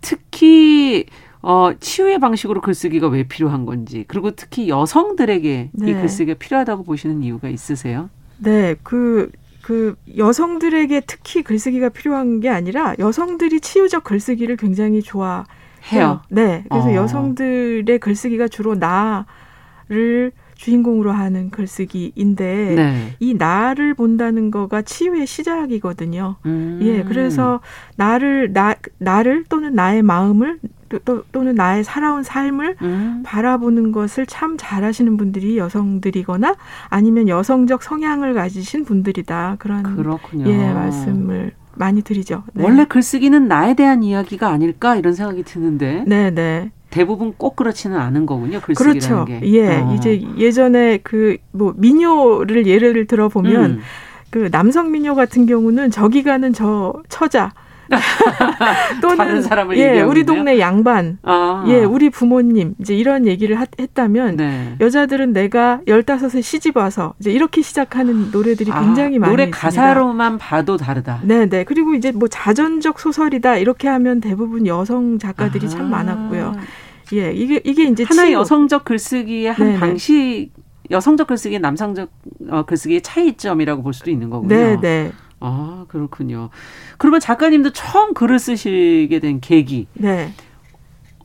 [0.00, 1.06] 특히
[1.42, 5.90] 어, 치유의 방식으로 글쓰기가 왜 필요한 건지 그리고 특히 여성들에게 네.
[5.90, 8.10] 이 글쓰기가 필요하다고 보시는 이유가 있으세요?
[8.38, 9.30] 네, 그,
[9.62, 15.44] 그 여성들에게 특히 글쓰기가 필요한 게 아니라 여성들이 치유적 글쓰기를 굉장히 좋아
[15.92, 16.20] 해요.
[16.28, 16.94] 네, 그래서 어.
[16.94, 23.16] 여성들의 글쓰기가 주로 나를 주인공으로 하는 글쓰기인데 네.
[23.20, 26.36] 이 나를 본다는 거가 치유의 시작이거든요.
[26.46, 26.78] 음.
[26.82, 27.60] 예, 그래서
[27.96, 30.58] 나를 나 나를 또는 나의 마음을
[31.04, 33.22] 또, 또는 나의 살아온 삶을 음.
[33.24, 36.54] 바라보는 것을 참 잘하시는 분들이 여성들이거나
[36.88, 40.48] 아니면 여성적 성향을 가지신 분들이다 그런 그렇군요.
[40.48, 42.44] 예 말씀을 많이 드리죠.
[42.54, 42.64] 네.
[42.64, 46.04] 원래 글쓰기는 나에 대한 이야기가 아닐까 이런 생각이 드는데.
[46.06, 46.70] 네, 네.
[46.90, 48.60] 대부분 꼭 그렇지는 않은 거군요.
[48.60, 49.24] 글쓰기라는 그렇죠.
[49.24, 49.40] 게.
[49.52, 49.94] 예, 어.
[49.94, 53.80] 이제 예전에 그 뭐 민요를 예를 들어 보면 음.
[54.30, 57.52] 그 남성 민요 같은 경우는 저기 가는 저 처자
[59.00, 61.64] 또는 다른 사람을 예, 우리 동네 양반, 아.
[61.68, 64.76] 예, 우리 부모님 이제 이런 얘기를 하, 했다면 네.
[64.80, 70.76] 여자들은 내가 열다섯에 시집 와서 이제 이렇게 시작하는 노래들이 아, 굉장히 많이 노래 가사로만 봐도
[70.76, 71.20] 다르다.
[71.22, 71.64] 네, 네.
[71.64, 75.68] 그리고 이제 뭐 자전적 소설이다 이렇게 하면 대부분 여성 작가들이 아.
[75.68, 76.54] 참 많았고요.
[77.12, 78.38] 예, 이게 이게 이제 하나의 치유.
[78.38, 79.78] 여성적 글쓰기의 한 네네.
[79.78, 80.50] 방식,
[80.90, 82.10] 여성적 글쓰기, 남성적
[82.50, 84.54] 어, 글쓰기의 차이점이라고 볼 수도 있는 거군요.
[84.54, 85.12] 네, 네.
[85.44, 86.50] 아, 그렇군요.
[86.98, 89.86] 그러면 작가님도 처음 글을 쓰시게 된 계기.
[89.94, 90.32] 네.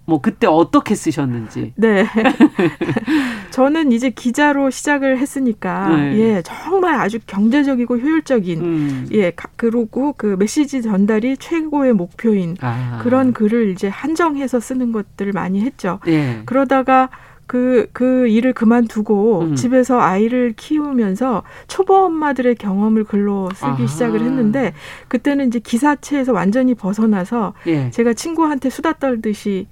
[0.10, 1.74] 뭐 그때 어떻게 쓰셨는지.
[1.76, 2.06] 네.
[3.52, 6.18] 저는 이제 기자로 시작을 했으니까 네.
[6.20, 9.10] 예 정말 아주 경제적이고 효율적인 음.
[9.12, 13.00] 예 그리고 그 메시지 전달이 최고의 목표인 아.
[13.04, 16.00] 그런 글을 이제 한정해서 쓰는 것들을 많이 했죠.
[16.08, 16.42] 예.
[16.46, 17.10] 그러다가
[17.50, 19.56] 그, 그 일을 그만두고 음.
[19.56, 23.88] 집에서 아이를 키우면서 초보 엄마들의 경험을 글로 쓰기 아하.
[23.88, 24.74] 시작을 했는데
[25.08, 27.90] 그때는 이제 기사체에서 완전히 벗어나서 예.
[27.90, 29.66] 제가 친구한테 수다 떨듯이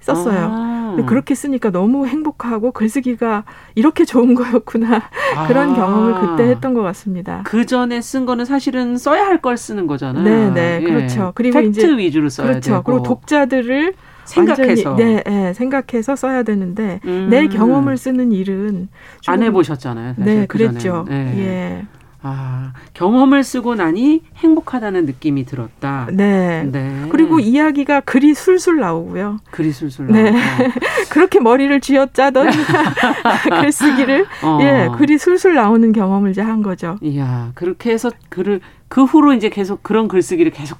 [0.00, 0.48] 썼어요.
[0.52, 0.96] 아.
[1.06, 3.44] 그렇게 쓰니까 너무 행복하고 글쓰기가
[3.76, 5.00] 이렇게 좋은 거였구나
[5.36, 5.46] 아.
[5.48, 7.40] 그런 경험을 그때 했던 것 같습니다.
[7.46, 10.22] 그 전에 쓴 거는 사실은 써야 할 걸 쓰는 거잖아요.
[10.22, 10.84] 네, 네, 예.
[10.84, 11.32] 그렇죠.
[11.34, 12.72] 그리고 팩트 이제 위주로 써야 그렇죠.
[12.72, 12.82] 되고.
[12.82, 17.28] 그리고 독자들을 생각해서 네, 네, 생각해서 써야 되는데 음.
[17.30, 18.88] 내 경험을 쓰는 일은
[19.26, 20.14] 안 해보셨잖아요.
[20.18, 21.04] 네, 그랬죠.
[21.08, 21.34] 네.
[21.38, 21.86] 예.
[22.24, 26.06] 아, 경험을 쓰고 나니 행복하다는 느낌이 들었다.
[26.12, 26.62] 네.
[26.70, 27.06] 네.
[27.10, 29.38] 그리고 이야기가 글이 술술 나오고요.
[29.50, 30.22] 글이 술술 나오고.
[30.22, 30.32] 네.
[31.10, 32.46] 그렇게 머리를 쥐어짜던
[33.50, 34.58] 글쓰기를 어.
[34.62, 36.96] 예, 글이 술술 나오는 경험을 이제 한 거죠.
[37.02, 40.78] 이야, 그렇게 해서 글을 그 후로 이제 계속 그런 글쓰기를 계속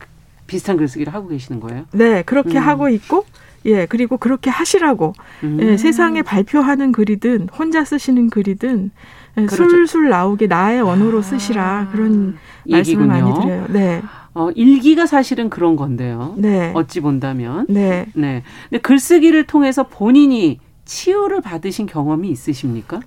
[0.53, 1.87] 비슷한 글쓰기를 하고 계시는 거예요?
[1.93, 2.63] 네, 그렇게 음.
[2.63, 3.25] 하고 있고
[3.65, 5.59] 예, 그리고 그렇게 하시라고 음.
[5.63, 8.91] 예, 세상에 발표하는 글이든 혼자 쓰시는 글이든
[9.39, 9.69] 예, 그렇죠.
[9.69, 12.37] 술술 나오게 나의 원어로 아, 쓰시라 그런
[12.69, 13.07] 얘기군요.
[13.07, 13.67] 말씀을 많이 드려요.
[13.71, 14.03] 네.
[14.35, 16.35] 어, 일기가 사실은 그런 건데요.
[16.37, 16.73] 네.
[16.75, 17.67] 어찌 본다면.
[17.69, 18.07] 네.
[18.15, 18.43] 네.
[18.69, 23.01] 근데 글쓰기를 통해서 본인이 치유를 받으신 경험이 있으십니까?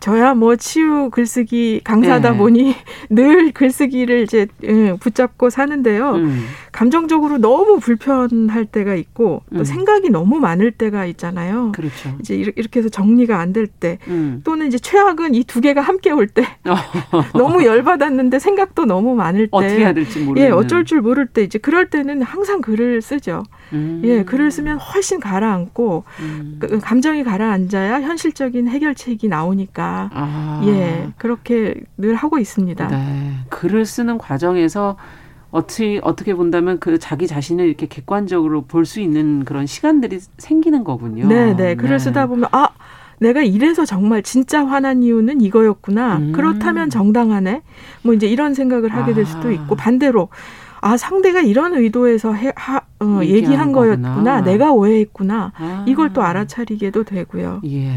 [0.00, 2.38] 저야 뭐 치유 글쓰기 강사다 네.
[2.38, 2.74] 보니
[3.10, 4.46] 늘 글쓰기를 이제
[5.00, 6.12] 붙잡고 사는데요.
[6.12, 6.44] 음.
[6.72, 9.64] 감정적으로 너무 불편할 때가 있고 또 음.
[9.64, 11.72] 생각이 너무 많을 때가 있잖아요.
[11.72, 12.16] 그렇죠.
[12.20, 14.42] 이제 이렇게 해서 정리가 안 될 때, 음.
[14.44, 16.44] 또는 이제 최악은 이 두 개가 함께 올 때,
[17.34, 20.40] 너무 열받았는데 생각도 너무 많을 때, 어떻게 해야 될지 모르.
[20.40, 23.42] 예, 어쩔 줄 모를 때 이제 그럴 때는 항상 글을 쓰죠.
[23.72, 24.02] 음.
[24.04, 26.56] 예, 글을 쓰면 훨씬 가라앉고 음.
[26.60, 30.62] 그 감정이 가라앉아야 현실적인 해결책이 나오니까 아.
[30.66, 32.88] 예, 그렇게 늘 하고 있습니다.
[32.88, 33.32] 네.
[33.48, 34.96] 글을 쓰는 과정에서
[35.50, 41.26] 어떻게 어떻게 본다면 그 자기 자신을 이렇게 객관적으로 볼 수 있는 그런 시간들이 생기는 거군요.
[41.26, 41.74] 네, 네.
[41.74, 41.98] 글을 네.
[41.98, 42.68] 쓰다 보면 아
[43.18, 46.16] 내가 이래서 정말 진짜 화난 이유는 이거였구나.
[46.18, 46.32] 음.
[46.32, 47.62] 그렇다면 정당하네.
[48.02, 49.50] 뭐 이제 이런 생각을 하게 될 수도 아.
[49.50, 50.28] 있고 반대로
[50.80, 54.08] 아 상대가 이런 의도에서 해, 하, 어, 얘기한 거였구나.
[54.14, 54.40] 거구나.
[54.40, 55.52] 내가 오해했구나.
[55.54, 55.84] 아.
[55.86, 57.60] 이걸 또 알아차리게도 되고요.
[57.66, 57.90] 예.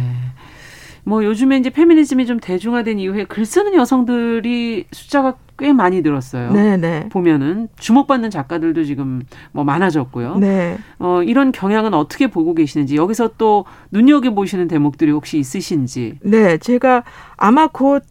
[1.03, 6.51] 뭐 요즘에 이제 페미니즘이 좀 대중화된 이후에 글 쓰는 여성들이 숫자가 꽤 많이 늘었어요.
[6.51, 7.07] 네, 네.
[7.09, 10.37] 보면은 주목받는 작가들도 지금 뭐 많아졌고요.
[10.37, 10.77] 네.
[10.99, 16.17] 어, 이런 경향은 어떻게 보고 계시는지 여기서 또 눈여겨 보시는 대목들이 혹시 있으신지.
[16.21, 17.03] 네, 제가
[17.37, 18.03] 아마 곧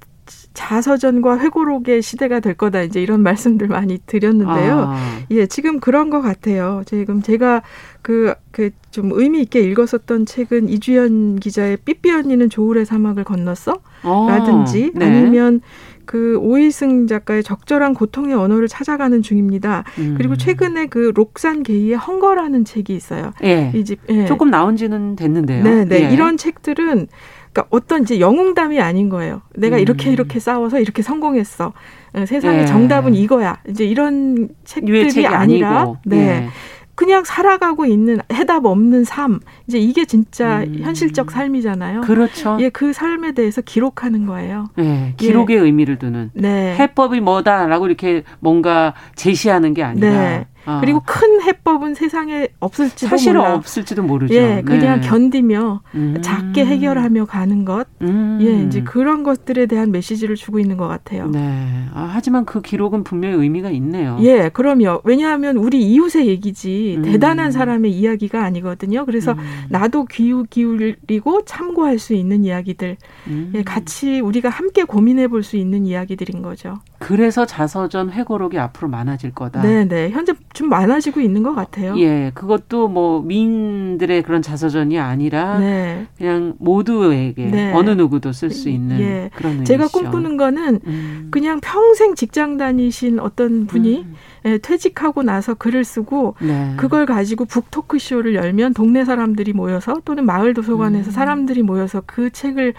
[0.54, 4.86] 자서전과 회고록의 시대가 될 거다 이제 이런 말씀들 많이 드렸는데요.
[4.88, 4.96] 아.
[5.30, 6.82] 예, 지금 그런 것 같아요.
[6.86, 7.62] 지금 제가
[8.02, 13.80] 그 그 좀 의미 있게 읽었었던 책은 이주연 기자의 삐삐 언니는 조울의 사막을 건넜어?
[14.04, 14.26] 어.
[14.28, 15.06] 라든지 네.
[15.06, 15.62] 아니면
[16.04, 19.84] 그 오이승 작가의 적절한 고통의 언어를 찾아가는 중입니다.
[19.98, 20.14] 음.
[20.18, 23.32] 그리고 최근에 그 록산 게이의 헝거라는 책이 있어요.
[23.42, 23.72] 예.
[23.74, 24.26] 이 집, 예.
[24.26, 25.64] 조금 나온 지는 됐는데요.
[25.64, 26.04] 네, 네.
[26.04, 26.12] 예.
[26.12, 27.08] 이런 책들은
[27.52, 29.42] 그러니까 어떤 이제 영웅담이 아닌 거예요.
[29.54, 29.80] 내가 음.
[29.80, 31.72] 이렇게 이렇게 싸워서 이렇게 성공했어.
[32.14, 32.66] 어, 세상의 예.
[32.66, 33.58] 정답은 이거야.
[33.68, 35.96] 이제 이런 책들이 아니라 아니고.
[36.06, 36.16] 네.
[36.16, 36.48] 예.
[36.94, 39.40] 그냥 살아가고 있는 해답 없는 삶.
[39.66, 40.80] 이제 이게 진짜 음.
[40.82, 42.02] 현실적 삶이잖아요.
[42.02, 42.58] 그렇죠.
[42.60, 44.68] 예, 그 삶에 대해서 기록하는 거예요.
[44.76, 45.60] 네, 기록의 예.
[45.60, 46.30] 의미를 두는.
[46.34, 46.76] 네.
[46.76, 50.10] 해법이 뭐다라고 이렇게 뭔가 제시하는 게 아니라.
[50.10, 50.46] 네.
[50.64, 50.80] 아.
[50.80, 53.54] 그리고 큰 해법은 세상에 없을지도 사실은 몰라.
[53.54, 54.34] 없을지도 모르죠.
[54.34, 55.08] 예, 그냥 네.
[55.08, 56.18] 견디며 음.
[56.22, 57.88] 작게 해결하며 가는 것.
[58.02, 58.38] 음.
[58.40, 61.28] 예, 이제 그런 것들에 대한 메시지를 주고 있는 것 같아요.
[61.28, 61.84] 네.
[61.92, 64.16] 아, 하지만 그 기록은 분명히 의미가 있네요.
[64.22, 65.00] 예, 그럼요.
[65.04, 67.02] 왜냐하면 우리 이웃의 얘기지 음.
[67.02, 69.04] 대단한 사람의 이야기가 아니거든요.
[69.04, 69.38] 그래서 음.
[69.68, 72.96] 나도 기우 기울이고 참고할 수 있는 이야기들,
[73.28, 73.62] 예, 음.
[73.64, 76.78] 같이 우리가 함께 고민해 볼 수 있는 이야기들인 거죠.
[77.02, 79.60] 그래서 자서전 회고록이 앞으로 많아질 거다.
[79.62, 80.10] 네, 네.
[80.10, 81.98] 현재 좀 많아지고 있는 것 같아요.
[81.98, 86.06] 예, 그것도 뭐 미인들의 그런 자서전이 아니라 네.
[86.16, 87.72] 그냥 모두에게 네.
[87.72, 89.30] 어느 누구도 쓸 수 있는 예.
[89.34, 89.72] 그런 의미죠.
[89.72, 91.28] 제가 꿈꾸는 거는 음.
[91.32, 94.14] 그냥 평생 직장 다니신 어떤 분이 음.
[94.44, 96.74] 예, 퇴직하고 나서 글을 쓰고 네.
[96.76, 101.12] 그걸 가지고 북 토크쇼를 열면 동네 사람들이 모여서 또는 마을 도서관에서 음.
[101.12, 102.74] 사람들이 모여서 그 책을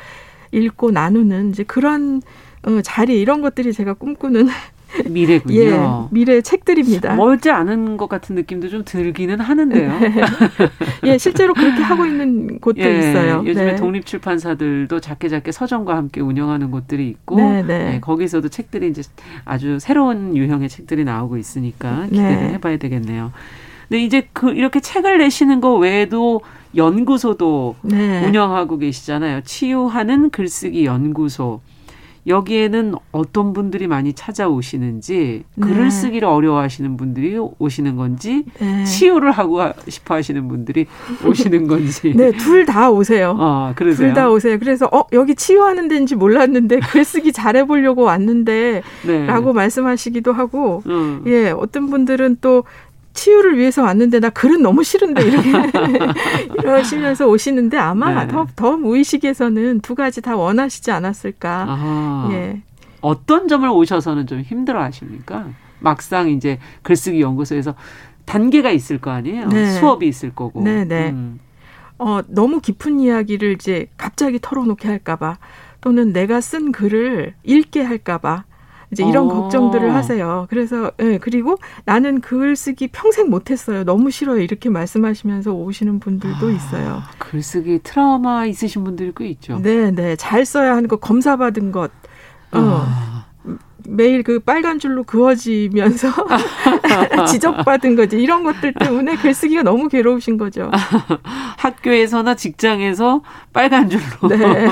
[0.54, 2.22] 읽고 나누는 이제 그런
[2.66, 4.48] 어, 자리 이런 것들이 제가 꿈꾸는
[5.10, 5.60] 미래군요.
[5.60, 5.80] 예,
[6.12, 7.16] 미래 책들입니다.
[7.16, 9.92] 멀지 않은 것 같은 느낌도 좀 들기는 하는데요.
[11.06, 13.44] 예, 실제로 그렇게 하고 있는 곳도 예, 있어요.
[13.46, 13.76] 요즘에 네.
[13.76, 17.94] 독립 출판사들도 작게 작게 서점과 함께 운영하는 곳들이 있고 네, 네.
[17.96, 19.02] 예, 거기서도 책들이 이제
[19.46, 22.54] 아주 새로운 유형의 책들이 나오고 있으니까 기대를 네.
[22.54, 23.32] 해봐야 되겠네요.
[23.90, 26.42] 근데 이제 그 이렇게 책을 내시는 거 외에도
[26.76, 28.26] 연구소도 네.
[28.26, 29.42] 운영하고 계시잖아요.
[29.42, 31.62] 치유하는 글쓰기 연구소.
[32.28, 35.66] 여기에는 어떤 분들이 많이 찾아오시는지 네.
[35.66, 38.84] 글을 쓰기를 어려워하시는 분들이 오시는 건지 네.
[38.86, 40.86] 치유를 하고 싶어 하시는 분들이
[41.26, 43.36] 오시는 건지 네, 둘 다 오세요.
[43.40, 44.08] 아, 그러세요?
[44.08, 44.58] 둘 다 오세요.
[44.58, 49.26] 그래서 어, 여기 치유하는 데인지 몰랐는데 글쓰기 잘해 보려고 왔는데 네.
[49.26, 51.24] 라고 말씀하시기도 하고 음.
[51.28, 52.64] 예, 어떤 분들은 또
[53.14, 55.52] 치유를 위해서 왔는데 나 글은 너무 싫은데 이렇게
[56.60, 58.28] 이러시면서 오시는데 아마 네.
[58.32, 61.66] 더, 더 무의식에서는 두 가지 다 원하시지 않았을까.
[61.70, 62.30] 아하.
[62.32, 62.62] 예.
[63.02, 65.48] 어떤 점을 오셔서는 좀 힘들어 하십니까?
[65.80, 67.76] 막상 이제 글쓰기 연구소에서
[68.26, 69.50] 단계가 있을 거 아니에요?
[69.50, 69.72] 네.
[69.72, 70.64] 수업이 있을 거고.
[70.64, 71.10] 네, 네.
[71.10, 71.40] 음.
[72.00, 75.38] 어, 너무 깊은 이야기를 이제 갑자기 털어놓게 할까봐
[75.82, 78.46] 또는 내가 쓴 글을 읽게 할까봐
[78.94, 79.42] 이제 이런 어.
[79.42, 80.48] 걱정들을 하세요.
[80.50, 83.84] 그래서 예, 그리고 나는 글쓰기 평생 못했어요.
[83.84, 84.40] 너무 싫어요.
[84.40, 87.02] 이렇게 말씀하시면서 오시는 분들도 아, 있어요.
[87.18, 89.60] 글쓰기 트라우마 있으신 분들이 꽤 있죠.
[89.62, 90.16] 네, 네.
[90.16, 91.92] 잘 써야 하는 거 검사 받은 것.
[92.52, 92.60] 어.
[92.60, 93.26] 아.
[93.86, 96.08] 매일 그 빨간 줄로 그어지면서
[97.28, 98.22] 지적받은 거지.
[98.22, 100.72] 이런 것들 때문에 글쓰기가 너무 괴로우신 거죠.
[101.58, 104.68] 학교에서나 직장에서 빨간 줄로 네.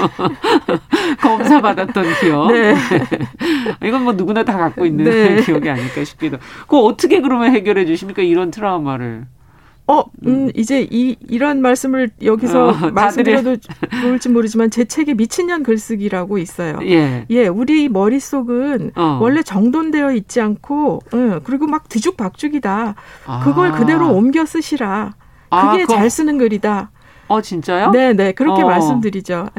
[1.21, 2.51] 검사 받았던 기억.
[2.51, 2.75] 네.
[3.83, 5.41] 이건 뭐 누구나 다 갖고 있는 네.
[5.41, 6.37] 기억이 아닐까 싶기도.
[6.61, 8.21] 그거 어떻게 그러면 해결해 주십니까?
[8.21, 9.25] 이런 트라우마를.
[9.91, 13.57] 어, 음, 이제 이, 이런 말씀을 여기서 어, 말씀드려도
[14.01, 16.79] 좋을지 모르지만 제 책에 미친년 글쓰기라고 있어요.
[16.83, 17.25] 예.
[17.29, 19.19] 예, 우리 머릿속은 어.
[19.21, 22.95] 원래 정돈되어 있지 않고, 예, 그리고 막 뒤죽박죽이다.
[23.25, 23.39] 아.
[23.43, 25.13] 그걸 그대로 옮겨 쓰시라.
[25.49, 26.91] 아, 그게 아, 잘 쓰는 글이다.
[27.27, 27.91] 어, 진짜요?
[27.91, 28.67] 네네, 네, 그렇게 어.
[28.67, 29.49] 말씀드리죠.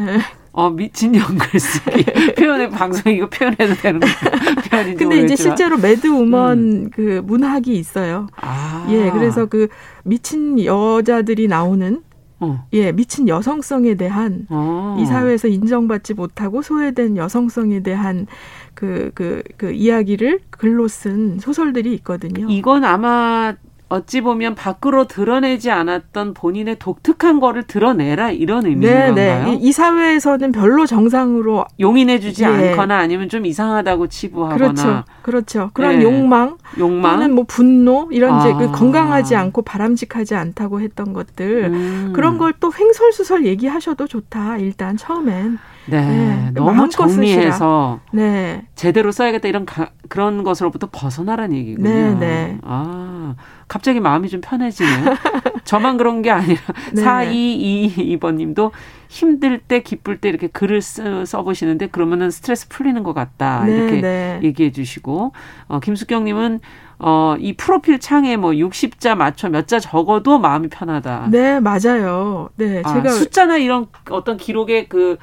[0.57, 0.61] 예.
[0.61, 2.05] 어, 미친 연글쓰기.
[2.37, 4.01] 표현의 방송 이거 표현해도 되는
[4.71, 5.25] 표현인지 근데 모르겠지만.
[5.25, 6.91] 이제 실제로 매드우먼 음.
[6.93, 8.27] 그 문학이 있어요.
[8.37, 8.87] 아.
[8.91, 9.69] 예, 그래서 그
[10.05, 12.03] 미친 여자들이 나오는
[12.41, 12.67] 어.
[12.73, 14.97] 예, 미친 여성성에 대한 어.
[15.01, 18.27] 이 사회에서 인정받지 못하고 소외된 여성성에 대한
[18.75, 22.49] 그, 그, 그 이야기를 글로 쓴 소설들이 있거든요.
[22.51, 23.55] 이건 아마
[23.93, 29.11] 어찌 보면 밖으로 드러내지 않았던 본인의 독특한 거를 드러내라 이런 의미인 네?
[29.13, 29.59] 네.
[29.61, 32.47] 이 사회에서는 별로 정상으로 용인해주지 예.
[32.47, 35.71] 않거나 아니면 좀 이상하다고 치부하거나 그렇죠, 그렇죠.
[35.75, 36.05] 그런 네.
[36.05, 38.41] 욕망, 욕망 또는 뭐 분노 이런 아.
[38.41, 42.13] 이제 그 건강하지 않고 바람직하지 않다고 했던 것들 음.
[42.15, 44.59] 그런 걸 또 횡설수설 얘기하셔도 좋다.
[44.59, 48.63] 일단 처음엔 네, 네 너무 정리해서 네.
[48.77, 51.89] 제대로 써야겠다 이런 가, 그런 것으로부터 벗어나라는 얘기군요.
[51.89, 52.59] 네, 네.
[52.63, 53.35] 아,
[53.67, 55.17] 갑자기 마음이 좀 편해지네요.
[55.65, 56.61] 저만 그런 게 아니라
[56.93, 57.03] 네.
[57.03, 58.73] 4222번 님도
[59.09, 63.65] 힘들 때 기쁠 때 이렇게 글을 써, 써보시는데 그러면은 스트레스 풀리는 것 같다.
[63.65, 64.41] 네, 이렇게 네.
[64.43, 65.33] 얘기해 주시고
[65.69, 66.61] 어, 김숙경 님은
[66.99, 71.29] 어, 이 프로필 창에 뭐 60자 맞춰 몇 자 적어도 마음이 편하다.
[71.31, 72.51] 네, 맞아요.
[72.57, 75.17] 네, 아, 제가 숫자나 이런 어떤 기록에 그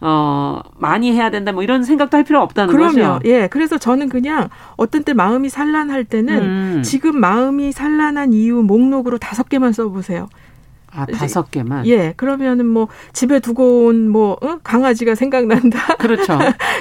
[0.00, 2.92] 어, 많이 해야 된다, 뭐 이런 생각도 할 필요 없다는 그럼요.
[2.92, 3.20] 거죠.
[3.24, 3.48] 예.
[3.48, 6.82] 그래서 저는 그냥 어떤 때 마음이 산란할 때는 음.
[6.82, 10.28] 지금 마음이 산란한 이유 목록으로 다섯 개만 써 보세요.
[10.96, 11.86] 아, 다섯 개만?
[11.86, 12.12] 예.
[12.16, 14.58] 그러면은 뭐 집에 두고 온뭐 어?
[14.62, 15.96] 강아지가 생각난다.
[15.98, 16.38] 그렇죠.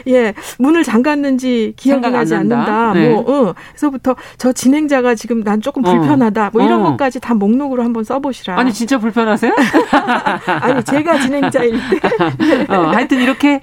[0.08, 0.34] 예.
[0.60, 2.94] 문을 잠갔는지 기억이 나지 않는다.
[2.94, 3.10] 네.
[3.10, 3.54] 뭐 어.
[3.70, 5.92] 그래서부터 저 진행자가 지금 난 조금 어.
[5.92, 6.52] 불편하다.
[6.54, 6.92] 뭐 이런 어.
[6.92, 8.58] 것까지 다 목록으로 한번 써보시라.
[8.58, 9.54] 아니 진짜 불편하세요?
[10.62, 12.66] 아니 제가 진행자일 때.
[12.74, 13.62] 어, 하여튼 이렇게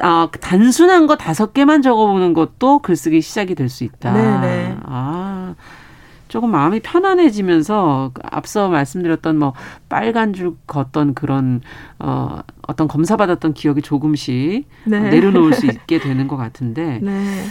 [0.00, 4.12] 아, 단순한 거 다섯 개만 적어보는 것도 글쓰기 시작이 될 수 있다.
[4.12, 4.76] 네네.
[4.84, 5.33] 아.
[6.28, 9.52] 조금 마음이 편안해지면서 앞서 말씀드렸던 뭐
[9.88, 11.60] 빨간 줄 걷던 그런
[11.98, 15.00] 어 어떤 검사 받았던 기억이 조금씩 네.
[15.00, 17.44] 내려놓을 수 있게 되는 것 같은데 네.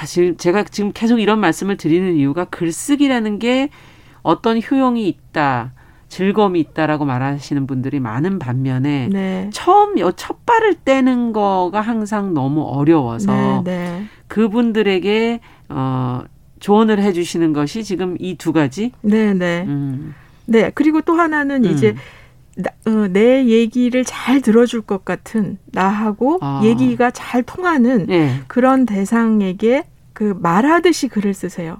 [0.00, 3.70] 아, 지금 제가 지금 계속 이런 말씀을 드리는 이유가 글쓰기라는 게
[4.22, 5.72] 어떤 효용이 있다.
[6.08, 9.48] 즐거움이 있다라고 말하시는 분들이 많은 반면에 네.
[9.52, 14.04] 처음 첫 발을 떼는 거가 항상 너무 어려워서 네, 네.
[14.26, 16.22] 그분들에게 어
[16.60, 18.92] 조언을 해주시는 것이 지금 이 두 가지.
[19.02, 19.64] 네, 네.
[19.66, 20.14] 음.
[20.46, 20.70] 네.
[20.74, 21.70] 그리고 또 하나는 음.
[21.70, 21.94] 이제
[22.56, 26.60] 나, 어, 내 얘기를 잘 들어줄 것 같은 나하고 아.
[26.64, 28.40] 얘기가 잘 통하는 네.
[28.46, 31.78] 그런 대상에게 그 말하듯이 글을 쓰세요.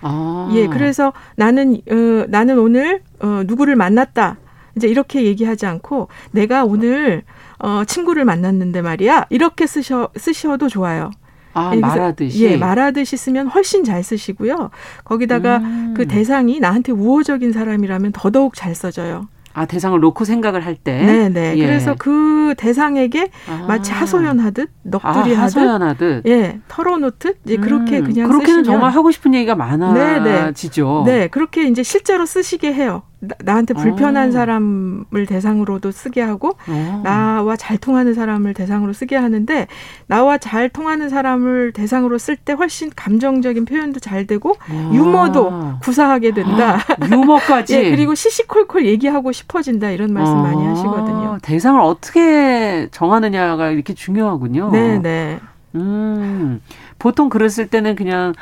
[0.00, 0.50] 아.
[0.54, 4.38] 예, 그래서 나는 어, 나는 오늘 어, 누구를 만났다.
[4.76, 7.22] 이제 이렇게 얘기하지 않고 내가 오늘
[7.58, 9.26] 어, 친구를 만났는데 말이야.
[9.30, 11.10] 이렇게 쓰셔 쓰셔도 좋아요.
[11.54, 12.44] 아, 말하듯이.
[12.44, 14.70] 예, 말하듯이 쓰면 훨씬 잘 쓰시고요.
[15.04, 15.94] 거기다가 음.
[15.96, 19.28] 그 대상이 나한테 우호적인 사람이라면 더더욱 잘 써져요.
[19.54, 21.02] 아 대상을 놓고 생각을 할 때.
[21.04, 21.54] 네 네.
[21.56, 21.66] 예.
[21.66, 23.64] 그래서 그 대상에게 아.
[23.66, 26.26] 마치 하소연하듯 넋두리 아, 하소연하듯.
[26.26, 28.04] 예, 털어놓듯 이제 그렇게 음.
[28.04, 28.64] 그냥 그렇게는 쓰시면.
[28.64, 31.02] 정말 하고 싶은 얘기가 많아지죠.
[31.06, 31.18] 네 네.
[31.18, 33.02] 네, 그렇게 이제 실제로 쓰시게 해요.
[33.20, 34.28] 나, 한테 불편한 오.
[34.28, 34.32] 어.
[34.32, 36.72] 사람을 대상으로도 쓰게 하고 오.
[36.72, 37.00] 어.
[37.02, 39.66] 나와 잘 통하는 사람을 대상으로 쓰게 하는데
[40.06, 44.54] 나와 잘 통하는 사람을 대상으로 쓸 때 훨씬 감정적인 표현도 잘 되고 오.
[44.70, 44.90] 아.
[44.94, 46.76] 유머도 구사하게 된다.
[46.76, 47.74] 아, 유머까지.
[47.78, 50.42] 예, 그리고 시시콜콜 얘기하고 싶어진다 이런 말씀 아.
[50.42, 51.38] 많이 하시거든요.
[51.42, 54.70] 대상을 어떻게 정하느냐가 이렇게 중요하군요.
[54.70, 55.40] 네, 네.
[55.74, 56.60] 음.
[56.98, 58.32] 보통 쓸 때는 그냥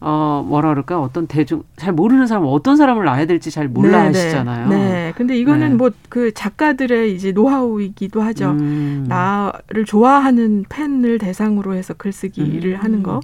[0.00, 4.12] 어 뭐라 그럴까 어떤 대중 잘 모르는 사람 어떤 사람을 놔야 될지 잘 몰라 네,
[4.12, 4.18] 네.
[4.18, 4.68] 하시잖아요.
[4.68, 5.12] 네.
[5.16, 5.74] 근데 이거는 네.
[5.74, 8.50] 뭐그 작가들의 이제 노하우이기도 하죠.
[8.50, 9.06] 음.
[9.08, 12.80] 나를 좋아하는 팬을 대상으로 해서 글쓰기를 음.
[12.80, 13.20] 하는 거.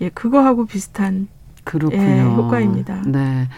[0.00, 1.28] 예, 그거하고 비슷한
[1.64, 2.02] 그렇군요.
[2.02, 3.02] 예, 효과입니다.
[3.06, 3.48] 네.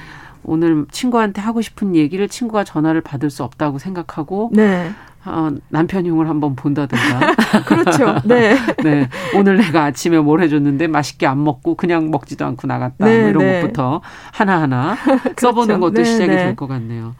[0.43, 4.91] 오늘 친구한테 하고 싶은 얘기를 친구가 전화를 받을 수 없다고 생각하고 네.
[5.25, 7.35] 어, 남편 흉을 한번 본다든가.
[7.67, 8.17] 그렇죠.
[8.25, 8.57] 네.
[8.83, 9.09] 네.
[9.37, 13.05] 오늘 내가 아침에 뭘 해줬는데 맛있게 안 먹고 그냥 먹지도 않고 나갔다.
[13.05, 13.61] 네, 뭐 이런 네.
[13.61, 14.01] 것부터
[14.33, 15.35] 하나하나 그렇죠.
[15.39, 16.37] 써보는 것도 네, 시작이 네.
[16.45, 17.15] 될것 같네요.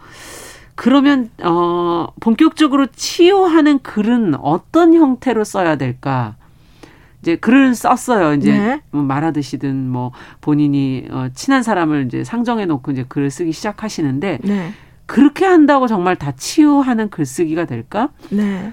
[0.75, 6.37] 그러면 어 본격적으로 치유하는 글은 어떤 형태로 써야 될까?
[7.21, 8.33] 이제 글을 썼어요.
[8.33, 8.81] 이제 네.
[8.91, 14.73] 뭐 말하듯이든 뭐 본인이 어 친한 사람을 이제 상정해 놓고 이제 글을 쓰기 시작하시는데 네.
[15.11, 18.11] 그렇게 한다고 정말 다 치유하는 글쓰기가 될까?
[18.31, 18.73] 네.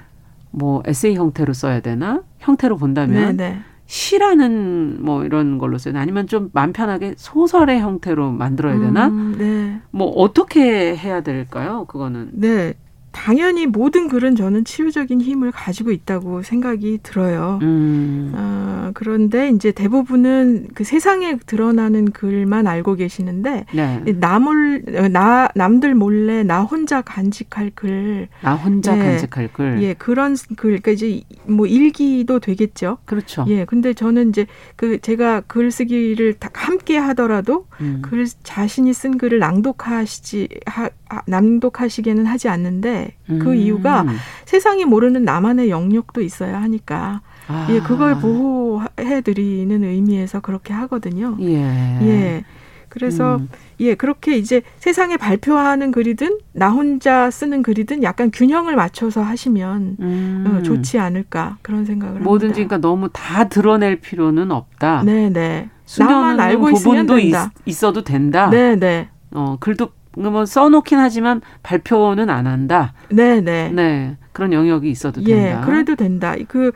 [0.52, 2.22] 뭐 에세이 형태로 써야 되나?
[2.38, 3.60] 형태로 본다면 네, 네.
[3.88, 6.04] 시라는 뭐 이런 걸로 써야 되나?
[6.04, 9.08] 아니면 좀 마음 편하게 소설의 형태로 만들어야 되나?
[9.08, 9.82] 음, 네.
[9.90, 11.86] 뭐 어떻게 해야 될까요?
[11.86, 12.30] 그거는.
[12.34, 12.76] 네.
[13.12, 17.60] 당연히 모든 글은 저는 치유적인 힘을 가지고 있다고 생각이 들어요.
[17.62, 18.32] 음.
[18.36, 24.04] 어, 그런데 이제 대부분은 그 세상에 드러나는 글만 알고 계시는데 네.
[24.06, 30.36] 남을 나 남들 몰래 나 혼자 간직할 글, 나 혼자 예, 간직할 글, 예 그런
[30.56, 32.98] 글, 그러니까 이제 뭐 일기도 되겠죠.
[33.06, 33.46] 그렇죠.
[33.48, 38.02] 예, 근데 저는 이제 그 제가 글쓰기를 다 함께 하더라도 음.
[38.02, 40.90] 글 자신이 쓴 글을 낭독하시지 하,
[41.26, 42.97] 낭독하시게는 하지 않는데
[43.30, 43.40] 음.
[43.40, 44.06] 그 이유가
[44.46, 47.68] 세상이 모르는 나만의 영역도 있어야 하니까 아.
[47.70, 51.38] 예 그걸 보호해 드리는 의미에서 그렇게 하거든요.
[51.40, 51.56] 예.
[52.02, 52.44] 예.
[52.90, 53.50] 그래서 음.
[53.80, 60.58] 예 그렇게 이제 세상에 발표하는 글이든 나 혼자 쓰는 글이든 약간 균형을 맞춰서 하시면 음.
[60.60, 62.68] 어, 좋지 않을까 그런 생각을 뭐든지 합니다.
[62.68, 65.04] 그러니까 너무 다 드러낼 필요는 없다.
[65.04, 65.70] 네네.
[66.00, 67.52] 나만 알고 있으면 된다.
[67.66, 68.50] 있, 어도 된다.
[68.50, 69.10] 네네.
[69.32, 72.94] 어 글도 뭐 써놓긴 하지만 발표는 안 한다.
[73.10, 73.70] 네, 네.
[73.70, 74.18] 네.
[74.32, 75.62] 그런 영역이 있어도 예, 된다.
[75.66, 76.36] 그래도 된다.
[76.48, 76.72] 그,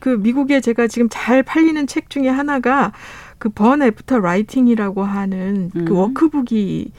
[0.00, 2.92] 그 미국에 제가 지금 잘 팔리는 책 중에 하나가
[3.38, 5.84] 그 Burn After Writing이라고 하는 그 음.
[5.84, 6.92] 그 워크북이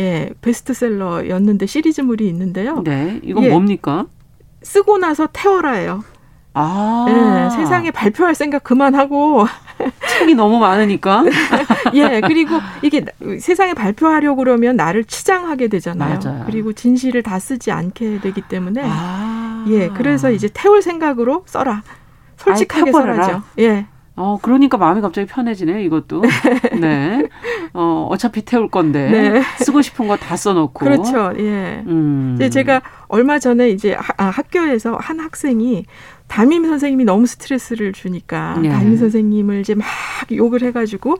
[0.00, 2.82] 예, 베스트셀러였는데 시리즈물이 있는데요.
[2.82, 3.20] 네.
[3.22, 4.06] 이건 예, 뭡니까?
[4.62, 6.02] 쓰고 나서 태워라예요.
[6.54, 7.06] 아.
[7.08, 9.46] 예, 세상에 발표할 생각 그만하고
[10.08, 11.24] 책이 너무 많으니까.
[11.94, 13.04] 예, 그리고 이게
[13.40, 16.20] 세상에 발표하려고 그러면 나를 치장하게 되잖아요.
[16.24, 16.42] 맞아요.
[16.46, 19.64] 그리고 진실을 다 쓰지 않게 되기 때문에 아.
[19.68, 21.82] 예, 그래서 이제 태울 생각으로 써라.
[22.36, 23.42] 솔직하게 써라죠.
[23.60, 23.86] 예.
[24.16, 26.22] 어, 그러니까 마음이 갑자기 편해지네요, 이것도.
[26.80, 27.26] 네.
[27.72, 29.10] 어, 어차피 태울 건데.
[29.10, 29.42] 네.
[29.58, 30.72] 쓰고 싶은 거 다 써놓고.
[30.84, 31.82] 그렇죠, 예.
[31.86, 32.34] 음.
[32.36, 35.86] 이제 제가 얼마 전에 이제 하, 아, 학교에서 한 학생이
[36.34, 38.68] 담임 선생님이 너무 스트레스를 주니까 네.
[38.68, 39.86] 담임 선생님을 이제 막
[40.32, 41.18] 욕을 해가지고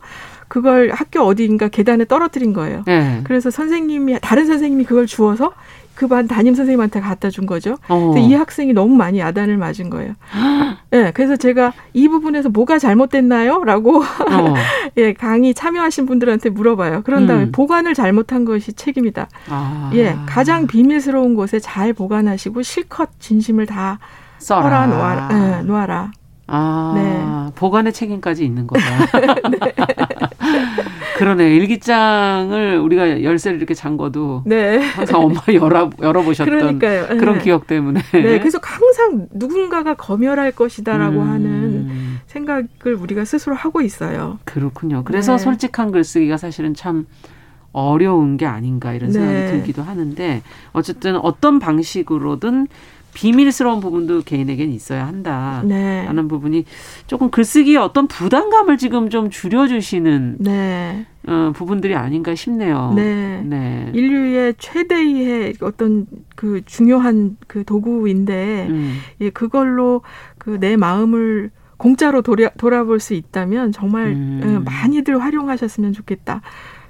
[0.49, 2.83] 그걸 학교 어디인가 계단에 떨어뜨린 거예요.
[2.85, 3.21] 네.
[3.23, 5.53] 그래서 선생님이 다른 선생님이 그걸 주워서
[5.95, 7.77] 그 반 담임 선생님한테 갖다 준 거죠.
[7.89, 8.17] 어.
[8.19, 10.15] 이 학생이 너무 많이 야단을 맞은 거예요.
[10.91, 14.55] 네, 그래서 제가 이 부분에서 뭐가 잘못됐나요?라고 어.
[14.99, 17.03] 예 강의 참여하신 분들한테 물어봐요.
[17.03, 17.53] 그런 다음에 음.
[17.53, 19.29] 보관을 잘못한 것이 책임이다.
[19.49, 19.93] 아.
[19.95, 24.01] 예, 가장 비밀스러운 곳에 잘 보관하시고 실컷 진심을 다
[24.45, 25.29] 써라, 놓아라.
[25.29, 26.11] 네, 놓아라.
[26.47, 27.53] 아, 네.
[27.55, 28.85] 보관의 책임까지 있는 거다.
[29.49, 29.75] 네.
[31.17, 31.55] 그러네.
[31.55, 34.79] 일기장을 우리가 열쇠를 이렇게 잠궈도 네.
[34.79, 37.19] 항상 엄마 열어 열어보셨던 그러니까요.
[37.19, 37.45] 그런 네.
[37.45, 38.01] 기억 때문에.
[38.13, 41.31] 네, 그래서 항상 누군가가 검열할 것이다라고 음.
[41.31, 44.39] 하는 생각을 우리가 스스로 하고 있어요.
[44.45, 45.05] 그렇군요.
[45.05, 45.39] 그래서 네.
[45.39, 47.07] 솔직한 글쓰기가 사실은 참
[47.73, 49.47] 어려운 게 아닌가 이런 생각이 네.
[49.47, 50.43] 들기도 하는데
[50.73, 52.69] 어쨌든 어떤 방식으로든
[53.15, 55.63] 비밀스러운 부분도 개인에게는 있어야 한다.
[55.65, 56.05] 네.
[56.05, 56.65] 라는 부분이
[57.07, 61.07] 조금 글쓰기에 어떤 부담감을 지금 좀 줄여주시는 네.
[61.27, 62.93] 어, 부분들이 아닌가 싶네요.
[62.95, 63.43] 네.
[63.45, 63.91] 네.
[63.95, 68.99] 인류의 최대의 어떤 그 중요한 그 도구인데, 음.
[69.21, 70.03] 예, 그걸로
[70.39, 74.41] 그 내 마음을 공짜로 돌아, 돌아볼 수 있다면 정말 음.
[74.45, 76.43] 예, 많이들 활용하셨으면 좋겠다.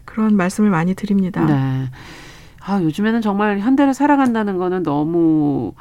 [0.05, 1.45] 그런 말씀을 많이 드립니다.
[1.45, 1.85] 네.
[2.67, 5.75] 아, 요즘에는 정말 현대를 살아간다는 거는 너무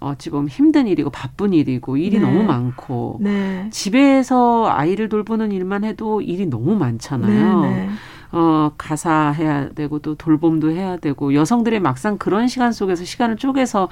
[0.00, 2.24] 어찌 보면 힘든 일이고 바쁜 일이고 일이 네.
[2.24, 3.68] 너무 많고 네.
[3.70, 7.60] 집에서 아이를 돌보는 일만 해도 일이 너무 많잖아요.
[7.60, 7.88] 네, 네.
[8.32, 13.88] 어, 가사 해야 되고 또 돌봄도 해야 되고 여성들의 막상 그런 시간 속에서 시간을 쪼개서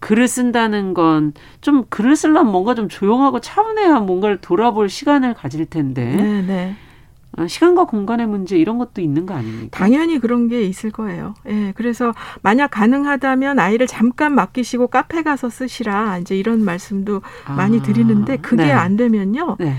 [0.00, 6.14] 글을 쓴다는 건 좀 글을 쓰려면 뭔가 좀 조용하고 차분해야 뭔가를 돌아볼 시간을 가질 텐데.
[7.36, 9.78] 아, 시간과 공간의 문제 이런 것도 있는 거 아닙니까?
[9.78, 11.34] 당연히 그런 게 있을 거예요.
[11.48, 11.72] 예.
[11.76, 12.12] 그래서
[12.42, 16.18] 만약 가능하다면 아이를 잠깐 맡기시고 카페 가서 쓰시라.
[16.18, 18.72] 이제 이런 말씀도 아, 많이 드리는데 그게 네.
[18.72, 19.56] 안 되면요.
[19.58, 19.74] 네.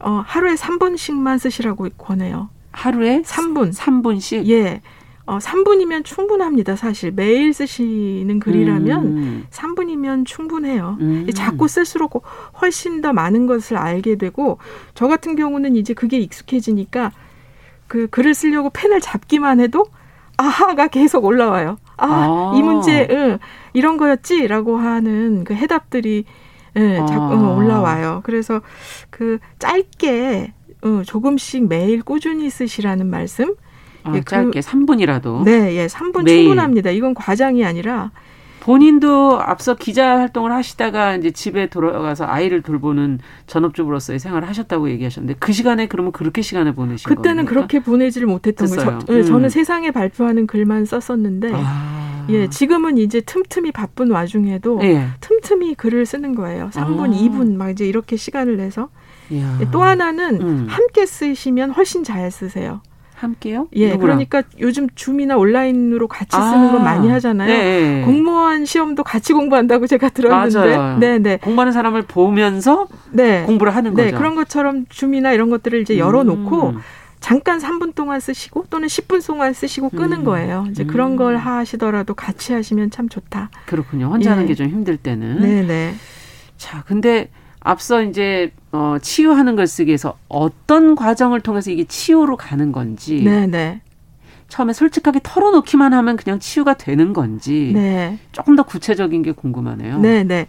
[0.00, 2.48] 어, 하루에 3분씩만 쓰시라고 권해요.
[2.72, 3.74] 하루에 3분.
[3.74, 4.48] 3분씩?
[4.48, 4.80] 예.
[5.24, 7.12] 어, 3분이면 충분합니다, 사실.
[7.12, 9.46] 매일 쓰시는 글이라면 음.
[9.50, 10.96] 3분이면 충분해요.
[11.00, 11.26] 음.
[11.34, 12.24] 자꾸 쓸수록
[12.60, 14.58] 훨씬 더 많은 것을 알게 되고,
[14.94, 17.12] 저 같은 경우는 이제 그게 익숙해지니까
[17.86, 19.86] 그 글을 쓰려고 펜을 잡기만 해도
[20.36, 21.76] 아하가 계속 올라와요.
[21.96, 22.52] 아, 아.
[22.56, 23.38] 이 문제, 응,
[23.74, 26.24] 이런 거였지 라고 하는 그 해답들이
[26.76, 27.06] 예, 아.
[27.06, 28.22] 자꾸 응, 올라와요.
[28.24, 28.60] 그래서
[29.10, 30.52] 그 짧게
[30.84, 33.54] 응, 조금씩 매일 꾸준히 쓰시라는 말씀.
[34.04, 35.44] 아, 예, 그 짧게 그, 3분이라도.
[35.44, 36.44] 네, 예, 3분 매일.
[36.44, 36.90] 충분합니다.
[36.90, 38.10] 이건 과장이 아니라
[38.62, 45.52] 본인도 앞서 기자 활동을 하시다가 이제 집에 돌아가서 아이를 돌보는 전업주부로서의 생활을 하셨다고 얘기하셨는데 그
[45.52, 47.16] 시간에 그러면 그렇게 시간을 보내신 거예요?
[47.16, 47.52] 그때는 겁니까?
[47.52, 49.00] 그렇게 보내지를 못했던 거예요.
[49.04, 49.24] 저, 음.
[49.24, 52.26] 저는 세상에 발표하는 글만 썼었는데 아.
[52.28, 55.08] 예, 지금은 이제 틈틈이 바쁜 와중에도 예.
[55.20, 56.70] 틈틈이 글을 쓰는 거예요.
[56.72, 57.08] 3분, 아.
[57.08, 58.90] 2분 막 이제 이렇게 시간을 내서
[59.32, 59.42] 예,
[59.72, 60.66] 또 하나는 음.
[60.68, 62.80] 함께 쓰시면 훨씬 잘 쓰세요.
[63.22, 63.68] 함께요?
[63.74, 64.16] 예, 누구랑?
[64.16, 67.48] 그러니까 요즘 줌이나 온라인으로 같이 쓰는 아, 거 많이 하잖아요.
[67.48, 68.02] 네.
[68.04, 70.98] 공무원 시험도 같이 공부한다고 제가 들었는데, 맞아요.
[70.98, 71.36] 네, 네.
[71.38, 73.44] 공부하는 사람을 보면서 네.
[73.44, 74.10] 공부를 하는 네, 거죠.
[74.14, 76.68] 네, 그런 것처럼 줌이나 이런 것들을 이제 열어놓고.
[76.70, 76.78] 음.
[77.20, 80.24] 잠깐 3분 동안 쓰시고 또는 10분 동안 쓰시고 끄는 음.
[80.24, 80.66] 거예요.
[80.72, 80.88] 이제 음.
[80.88, 83.48] 그런 걸 하시더라도 같이 하시면 참 좋다.
[83.66, 84.06] 그렇군요.
[84.06, 84.34] 혼자 예.
[84.34, 85.38] 하는 게 좀 힘들 때는.
[85.40, 85.62] 네네.
[85.68, 85.94] 네.
[86.56, 87.28] 자, 근데
[87.62, 93.22] 앞서 이제 어, 치유하는 걸 쓰기 위해서 어떤 과정을 통해서 이게 치유로 가는 건지.
[93.22, 93.46] 네네.
[93.46, 93.80] 네.
[94.48, 97.72] 처음에 솔직하게 털어놓기만 하면 그냥 치유가 되는 건지.
[97.74, 98.18] 네.
[98.32, 99.98] 조금 더 구체적인 게 궁금하네요.
[99.98, 100.24] 네네.
[100.24, 100.46] 네.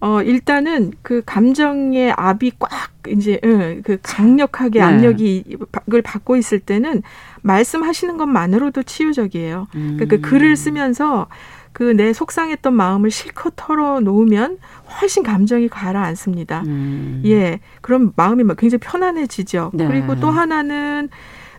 [0.00, 2.70] 어, 일단은 그 감정의 압이 꽉
[3.08, 4.84] 이제 응, 그 강력하게 네.
[4.84, 5.56] 압력이
[5.92, 7.02] 을 받고 있을 때는
[7.42, 9.68] 말씀하시는 것만으로도 치유적이에요.
[9.74, 9.96] 음.
[9.96, 11.28] 그러니까 그 글을 쓰면서
[11.76, 14.56] 그 내 속상했던 마음을 실컷 털어 놓으면
[14.98, 16.62] 훨씬 감정이 가라앉습니다.
[16.64, 17.22] 음.
[17.26, 17.60] 예.
[17.82, 19.72] 그럼 마음이 굉장히 편안해지죠.
[19.74, 19.86] 네.
[19.86, 21.10] 그리고 또 하나는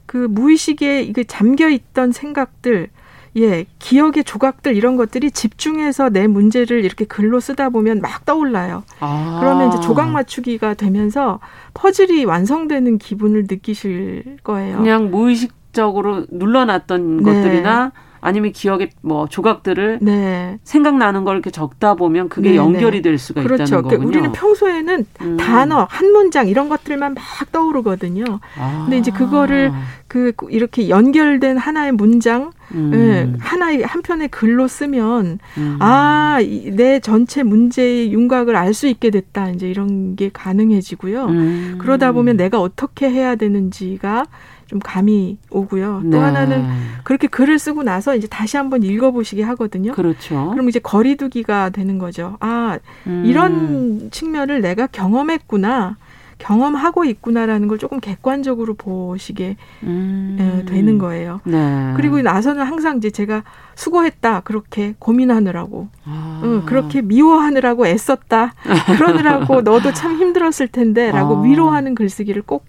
[0.07, 2.89] 그 무의식에 이게 잠겨 있던 생각들
[3.37, 8.81] 예, 기억의 조각들 이런 것들이 집중해서 내 문제를 이렇게 글로 쓰다 보면 막 떠올라요.
[8.99, 9.37] 아.
[9.39, 11.39] 그러면 이제 조각 맞추기가 되면서
[11.75, 14.77] 퍼즐이 완성되는 기분을 느끼실 거예요.
[14.77, 17.23] 그냥 무의식적으로 눌러놨던 네.
[17.23, 17.91] 것들이나
[18.27, 20.59] 아니면 기억의 뭐 조각들을 네.
[20.63, 22.57] 생각나는 걸 이렇게 적다 보면 그게 네네.
[22.57, 23.63] 연결이 될 수가 그렇죠.
[23.63, 24.07] 있다는 그러니까 거군요.
[24.09, 25.37] 우리는 평소에는 음.
[25.37, 27.23] 단어 한 문장 이런 것들만 막
[27.53, 28.25] 떠오르거든요.
[28.59, 28.81] 아.
[28.83, 29.71] 근데 이제 그거를
[30.07, 32.91] 그 이렇게 연결된 하나의 문장 음.
[32.91, 35.77] 네, 하나의 한 편의 글로 쓰면 음.
[35.81, 41.25] 아내 전체 문제의 윤곽을 알 수 있게 됐다 이제 이런 게 가능해지고요.
[41.25, 41.77] 음.
[41.79, 44.25] 그러다 보면 내가 어떻게 해야 되는지가
[44.67, 46.01] 좀 감이 오고요.
[46.03, 46.09] 네.
[46.11, 46.65] 또 하나는
[47.03, 49.93] 그렇게 글을 쓰고 나서 이제 다시 한번 읽어보시게 하거든요.
[49.93, 50.51] 그렇죠.
[50.51, 52.37] 그럼 이제 거리두기가 되는 거죠.
[52.39, 53.23] 아, 음.
[53.25, 55.97] 이런 측면을 내가 경험했구나.
[56.39, 60.37] 경험하고 있구나라는 걸 조금 객관적으로 보시게 음.
[60.39, 61.41] 예, 되는 거예요.
[61.45, 61.93] 네.
[61.95, 63.43] 그리고 나서는 항상 이제 제가
[63.73, 66.41] 수고했다 그렇게 고민하느라고, 아.
[66.43, 68.53] 응, 그렇게 미워하느라고 애썼다
[68.97, 71.41] 그러느라고 너도 참 힘들었을 텐데라고 아.
[71.41, 72.65] 위로하는 글쓰기를 꼭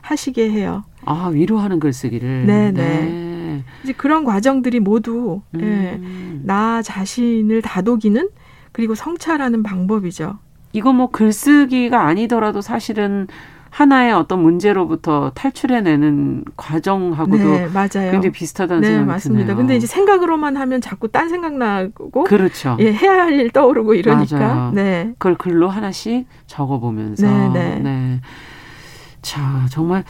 [0.00, 0.82] 하시게 해요.
[1.04, 2.46] 아 위로하는 글쓰기를.
[2.46, 2.72] 네네.
[2.72, 3.64] 네.
[3.84, 5.60] 이제 그런 과정들이 모두 음.
[5.60, 6.00] 예,
[6.46, 8.28] 나 자신을 다독이는
[8.72, 10.38] 그리고 성찰하는 방법이죠.
[10.72, 13.26] 이거 뭐 글쓰기가 아니더라도 사실은
[13.70, 18.10] 하나의 어떤 문제로부터 탈출해내는 과정하고도 네, 맞아요.
[18.10, 19.44] 굉장히 비슷하다는 네, 생각이 맞습니다.
[19.46, 19.56] 드네요.
[19.56, 22.76] 근데 이제 생각으로만 하면 자꾸 딴 생각 나고 그렇죠.
[22.80, 24.72] 예, 해야 할 일 떠오르고 이러니까 맞아요.
[24.74, 25.12] 네.
[25.18, 27.78] 그걸 글로 하나씩 적어 보면서 네, 네.
[27.78, 28.20] 네.
[29.22, 30.04] 자, 정말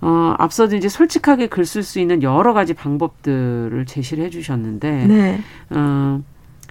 [0.00, 5.40] 어, 앞서도 이제 솔직하게 글 쓸 수 있는 여러 가지 방법들을 제시를 해 주셨는데 네.
[5.70, 6.22] 어,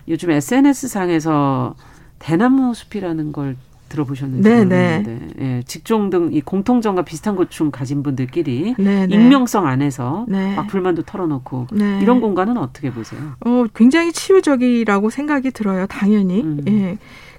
[0.08, 1.76] 요즘 SNS 상에서
[2.20, 3.56] 대나무 숲이라는 걸
[3.90, 4.98] 들어보셨는지 네, 네.
[5.00, 5.58] 모르겠는데 네.
[5.58, 9.16] 예, 직종 등 이 공통점과 비슷한 고충 가진 분들끼리 네, 네.
[9.16, 10.56] 익명성 안에서 네.
[10.56, 12.00] 막 불만도 털어놓고 네.
[12.02, 13.22] 이런 공간은 어떻게 보세요?
[13.46, 15.86] 어, 굉장히 치유적이라고 생각이 들어요.
[15.88, 16.42] 당연히.
[16.42, 16.62] 음.
[16.68, 16.98] 예.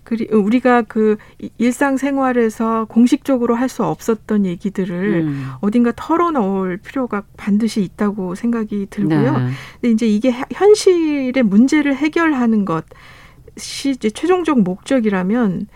[0.09, 1.19] 그리 우리가 그
[1.59, 5.51] 일상생활에서 공식적으로 할 수 없었던 얘기들을 음.
[5.61, 9.33] 어딘가 털어놓을 필요가 반드시 있다고 생각이 들고요.
[9.37, 9.49] 네.
[9.75, 15.67] 근데 이제 이게 현실의 문제를 해결하는 것이 이제 최종적 목적이라면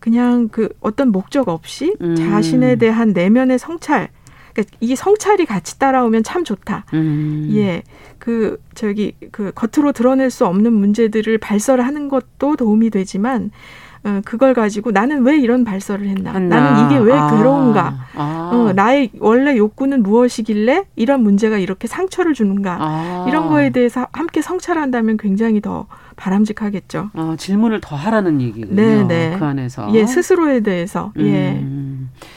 [0.00, 2.16] 그냥 그 어떤 목적 없이 음.
[2.16, 4.08] 자신에 대한 내면의 성찰
[4.52, 6.86] 그러니까 이 성찰이 같이 따라오면 참 좋다.
[6.94, 7.48] 음.
[7.52, 7.84] 예.
[8.28, 13.50] 그 저기 그 겉으로 드러낼 수 없는 문제들을 발설하는 것도 도움이 되지만
[14.04, 16.34] 어, 그걸 가지고 나는 왜 이런 발설을 했나?
[16.34, 16.60] 했나?
[16.60, 17.30] 나는 이게 왜 아.
[17.30, 17.94] 괴로운가?
[18.16, 18.50] 아.
[18.52, 22.76] 어, 나의 원래 욕구는 무엇이길래 이런 문제가 이렇게 상처를 주는가?
[22.78, 23.24] 아.
[23.26, 27.08] 이런 거에 대해서 함께 성찰한다면 굉장히 더 바람직하겠죠.
[27.14, 28.74] 아, 질문을 더 하라는 얘기군요.
[28.74, 29.36] 네, 네.
[29.38, 29.88] 그 안에서.
[29.94, 31.14] 예, 스스로에 대해서.
[31.16, 31.52] 예.
[31.62, 32.10] 음.
[32.12, 32.28] 예.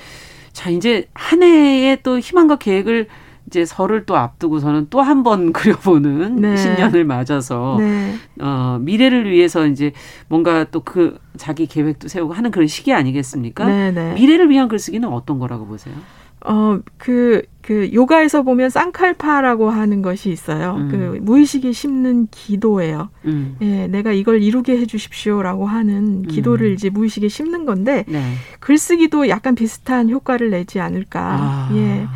[0.53, 3.07] 자, 이제 한 해의 또 희망과 계획을
[3.47, 6.55] 이제 설을 또 앞두고서는 또 한 번 그려보는 네.
[6.57, 8.13] 신년을 맞아서 네.
[8.39, 9.91] 어, 미래를 위해서 이제
[10.27, 13.65] 뭔가 또 그 자기 계획도 세우고 하는 그런 시기 아니겠습니까?
[13.65, 14.13] 네, 네.
[14.13, 15.95] 미래를 위한 글쓰기는 어떤 거라고 보세요?
[16.43, 20.75] 어, 그, 그, 요가에서 보면 쌍칼파라고 하는 것이 있어요.
[20.79, 20.87] 음.
[20.89, 23.09] 그, 무의식이 심는 기도예요.
[23.25, 23.57] 음.
[23.61, 26.73] 예, 내가 이걸 이루게 해 주십시오라고 하는 기도를 음.
[26.73, 28.33] 이제 무의식에 심는 건데, 네.
[28.59, 31.19] 글쓰기도 약간 비슷한 효과를 내지 않을까.
[31.21, 31.69] 아.
[31.75, 32.07] 예.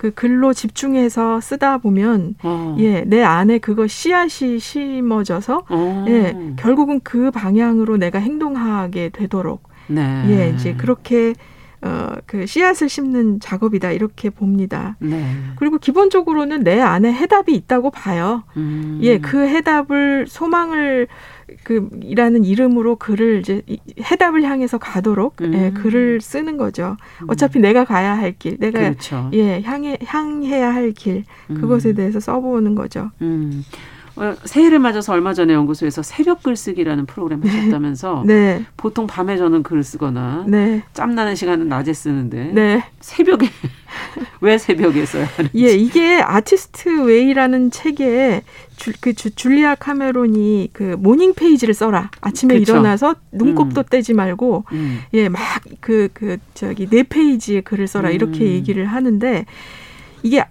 [0.00, 2.74] 그 글로 집중해서 쓰다 보면 어.
[2.78, 6.04] 예, 내 안에 그거 씨앗이 심어져서 어.
[6.08, 10.24] 예, 결국은 그 방향으로 내가 행동하게 되도록 네.
[10.30, 11.34] 예, 이제 그렇게
[11.82, 14.96] 어, 그 씨앗을 심는 작업이다 이렇게 봅니다.
[14.98, 15.24] 네.
[15.56, 18.42] 그리고 기본적으로는 내 안에 해답이 있다고 봐요.
[18.56, 18.98] 음.
[19.02, 21.08] 예, 그 해답을 소망을
[21.64, 23.62] 그 이라는 이름으로 글을 이제
[23.98, 25.54] 해답을 향해서 가도록 예, 음.
[25.54, 26.96] 예, 글을 쓰는 거죠.
[27.28, 27.62] 어차피 음.
[27.62, 29.30] 내가 가야 할 길, 내가 그렇죠.
[29.32, 31.94] 예 향해 향해야 할 길, 그것에 음.
[31.94, 33.10] 대해서 써보는 거죠.
[34.18, 34.22] 음.
[34.22, 38.64] 어, 새해를 맞아서 얼마 전에 연구소에서 새벽 글쓰기라는 프로그램 하셨다면서 네.
[38.76, 40.82] 보통 밤에 저는 글을 쓰거나 네.
[40.92, 42.84] 짬나는 시간은 낮에 쓰는데 네.
[43.00, 43.48] 새벽에
[44.40, 45.56] 왜 새벽에 써야 하는지.
[45.58, 48.42] 예, 이게 Artist Way라는 책에
[48.76, 52.10] 주, 그 주, 줄리아 카메론이 그 morning page를 써라.
[52.20, 52.72] 아침에 그쵸.
[52.72, 53.84] 일어나서 눈곱도 음.
[53.90, 55.00] 떼지 말고 음.
[55.14, 55.40] 예, 막
[55.80, 58.10] 그그 그 저기 네 페이지의 글을 써라.
[58.10, 58.46] 이렇게 음.
[58.46, 59.44] 얘기를 하는데
[60.22, 60.44] 이게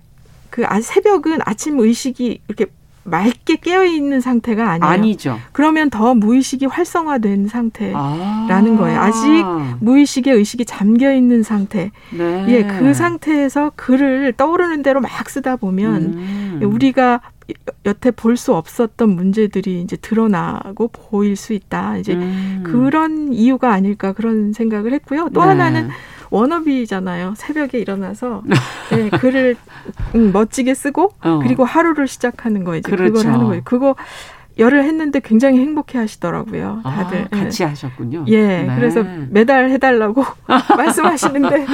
[0.49, 2.65] 그 아, 새벽은 아침 의식이 이렇게
[3.09, 4.91] 맑게 깨어 있는 상태가 아니에요.
[4.91, 5.39] 아니죠.
[5.51, 7.95] 그러면 더 무의식이 활성화된 상태라는
[8.75, 8.77] 아.
[8.77, 8.99] 거예요.
[8.99, 9.45] 아직
[9.79, 11.91] 무의식의 의식이 잠겨 있는 상태.
[12.15, 12.45] 네.
[12.49, 16.59] 예, 그 상태에서 글을 떠오르는 대로 막 쓰다 보면 음.
[16.63, 17.21] 우리가
[17.85, 21.97] 여태 볼 수 없었던 문제들이 이제 드러나고 보일 수 있다.
[21.97, 22.63] 이제 음.
[22.65, 25.29] 그런 이유가 아닐까 그런 생각을 했고요.
[25.33, 25.47] 또 네.
[25.47, 25.89] 하나는
[26.29, 27.33] 워너비잖아요.
[27.37, 28.43] 새벽에 일어나서
[28.91, 29.55] 네, 글을
[30.15, 31.39] 음, 멋지게 쓰고 어.
[31.41, 33.13] 그리고 하루를 시작하는 거 이제 그렇죠.
[33.13, 33.61] 그걸 하는 거예요.
[33.65, 33.95] 그거
[34.59, 36.81] 열을 했는데 굉장히 행복해 하시더라고요.
[36.83, 37.27] 아, 다들.
[37.31, 37.67] 아, 같이 예.
[37.67, 38.25] 하셨군요.
[38.27, 38.63] 예.
[38.63, 38.75] 네.
[38.75, 40.25] 그래서 매달 해달라고
[40.77, 41.65] 말씀하시는데.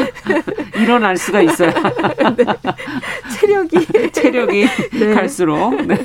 [0.81, 1.71] 일어날 수가 있어요.
[2.37, 2.45] 네.
[3.39, 4.11] 체력이.
[4.11, 4.67] 체력이
[4.99, 5.13] 네.
[5.13, 5.75] 갈수록.
[5.85, 5.97] 네.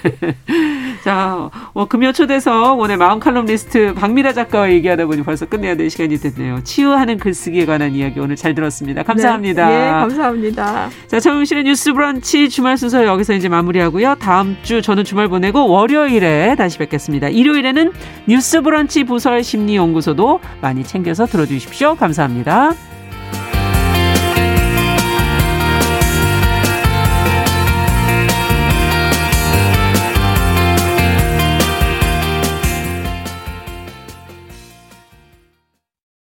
[1.04, 6.18] 자, 어, 금요 초대석 오늘 마음 칼럼니스트 박미라 작가와 얘기하다 보니 벌써 끝내야 될 시간이
[6.18, 6.62] 됐네요.
[6.64, 9.02] 치유하는 글쓰기에 관한 이야기 오늘 잘 들었습니다.
[9.02, 9.68] 감사합니다.
[9.68, 10.90] 네, 예, 감사합니다.
[11.06, 14.16] 자, 정용실의 뉴스 브런치 주말 순서 여기서 이제 마무리하고요.
[14.16, 17.28] 다음 주 저는 주말 보내고 월요일에 다시 뵙겠습니다.
[17.28, 17.92] 일요일에는
[18.26, 21.96] 뉴스 브런치 부설 심리연구소도 많이 챙겨서 들어주십시오.
[21.96, 22.89] 감사합니다.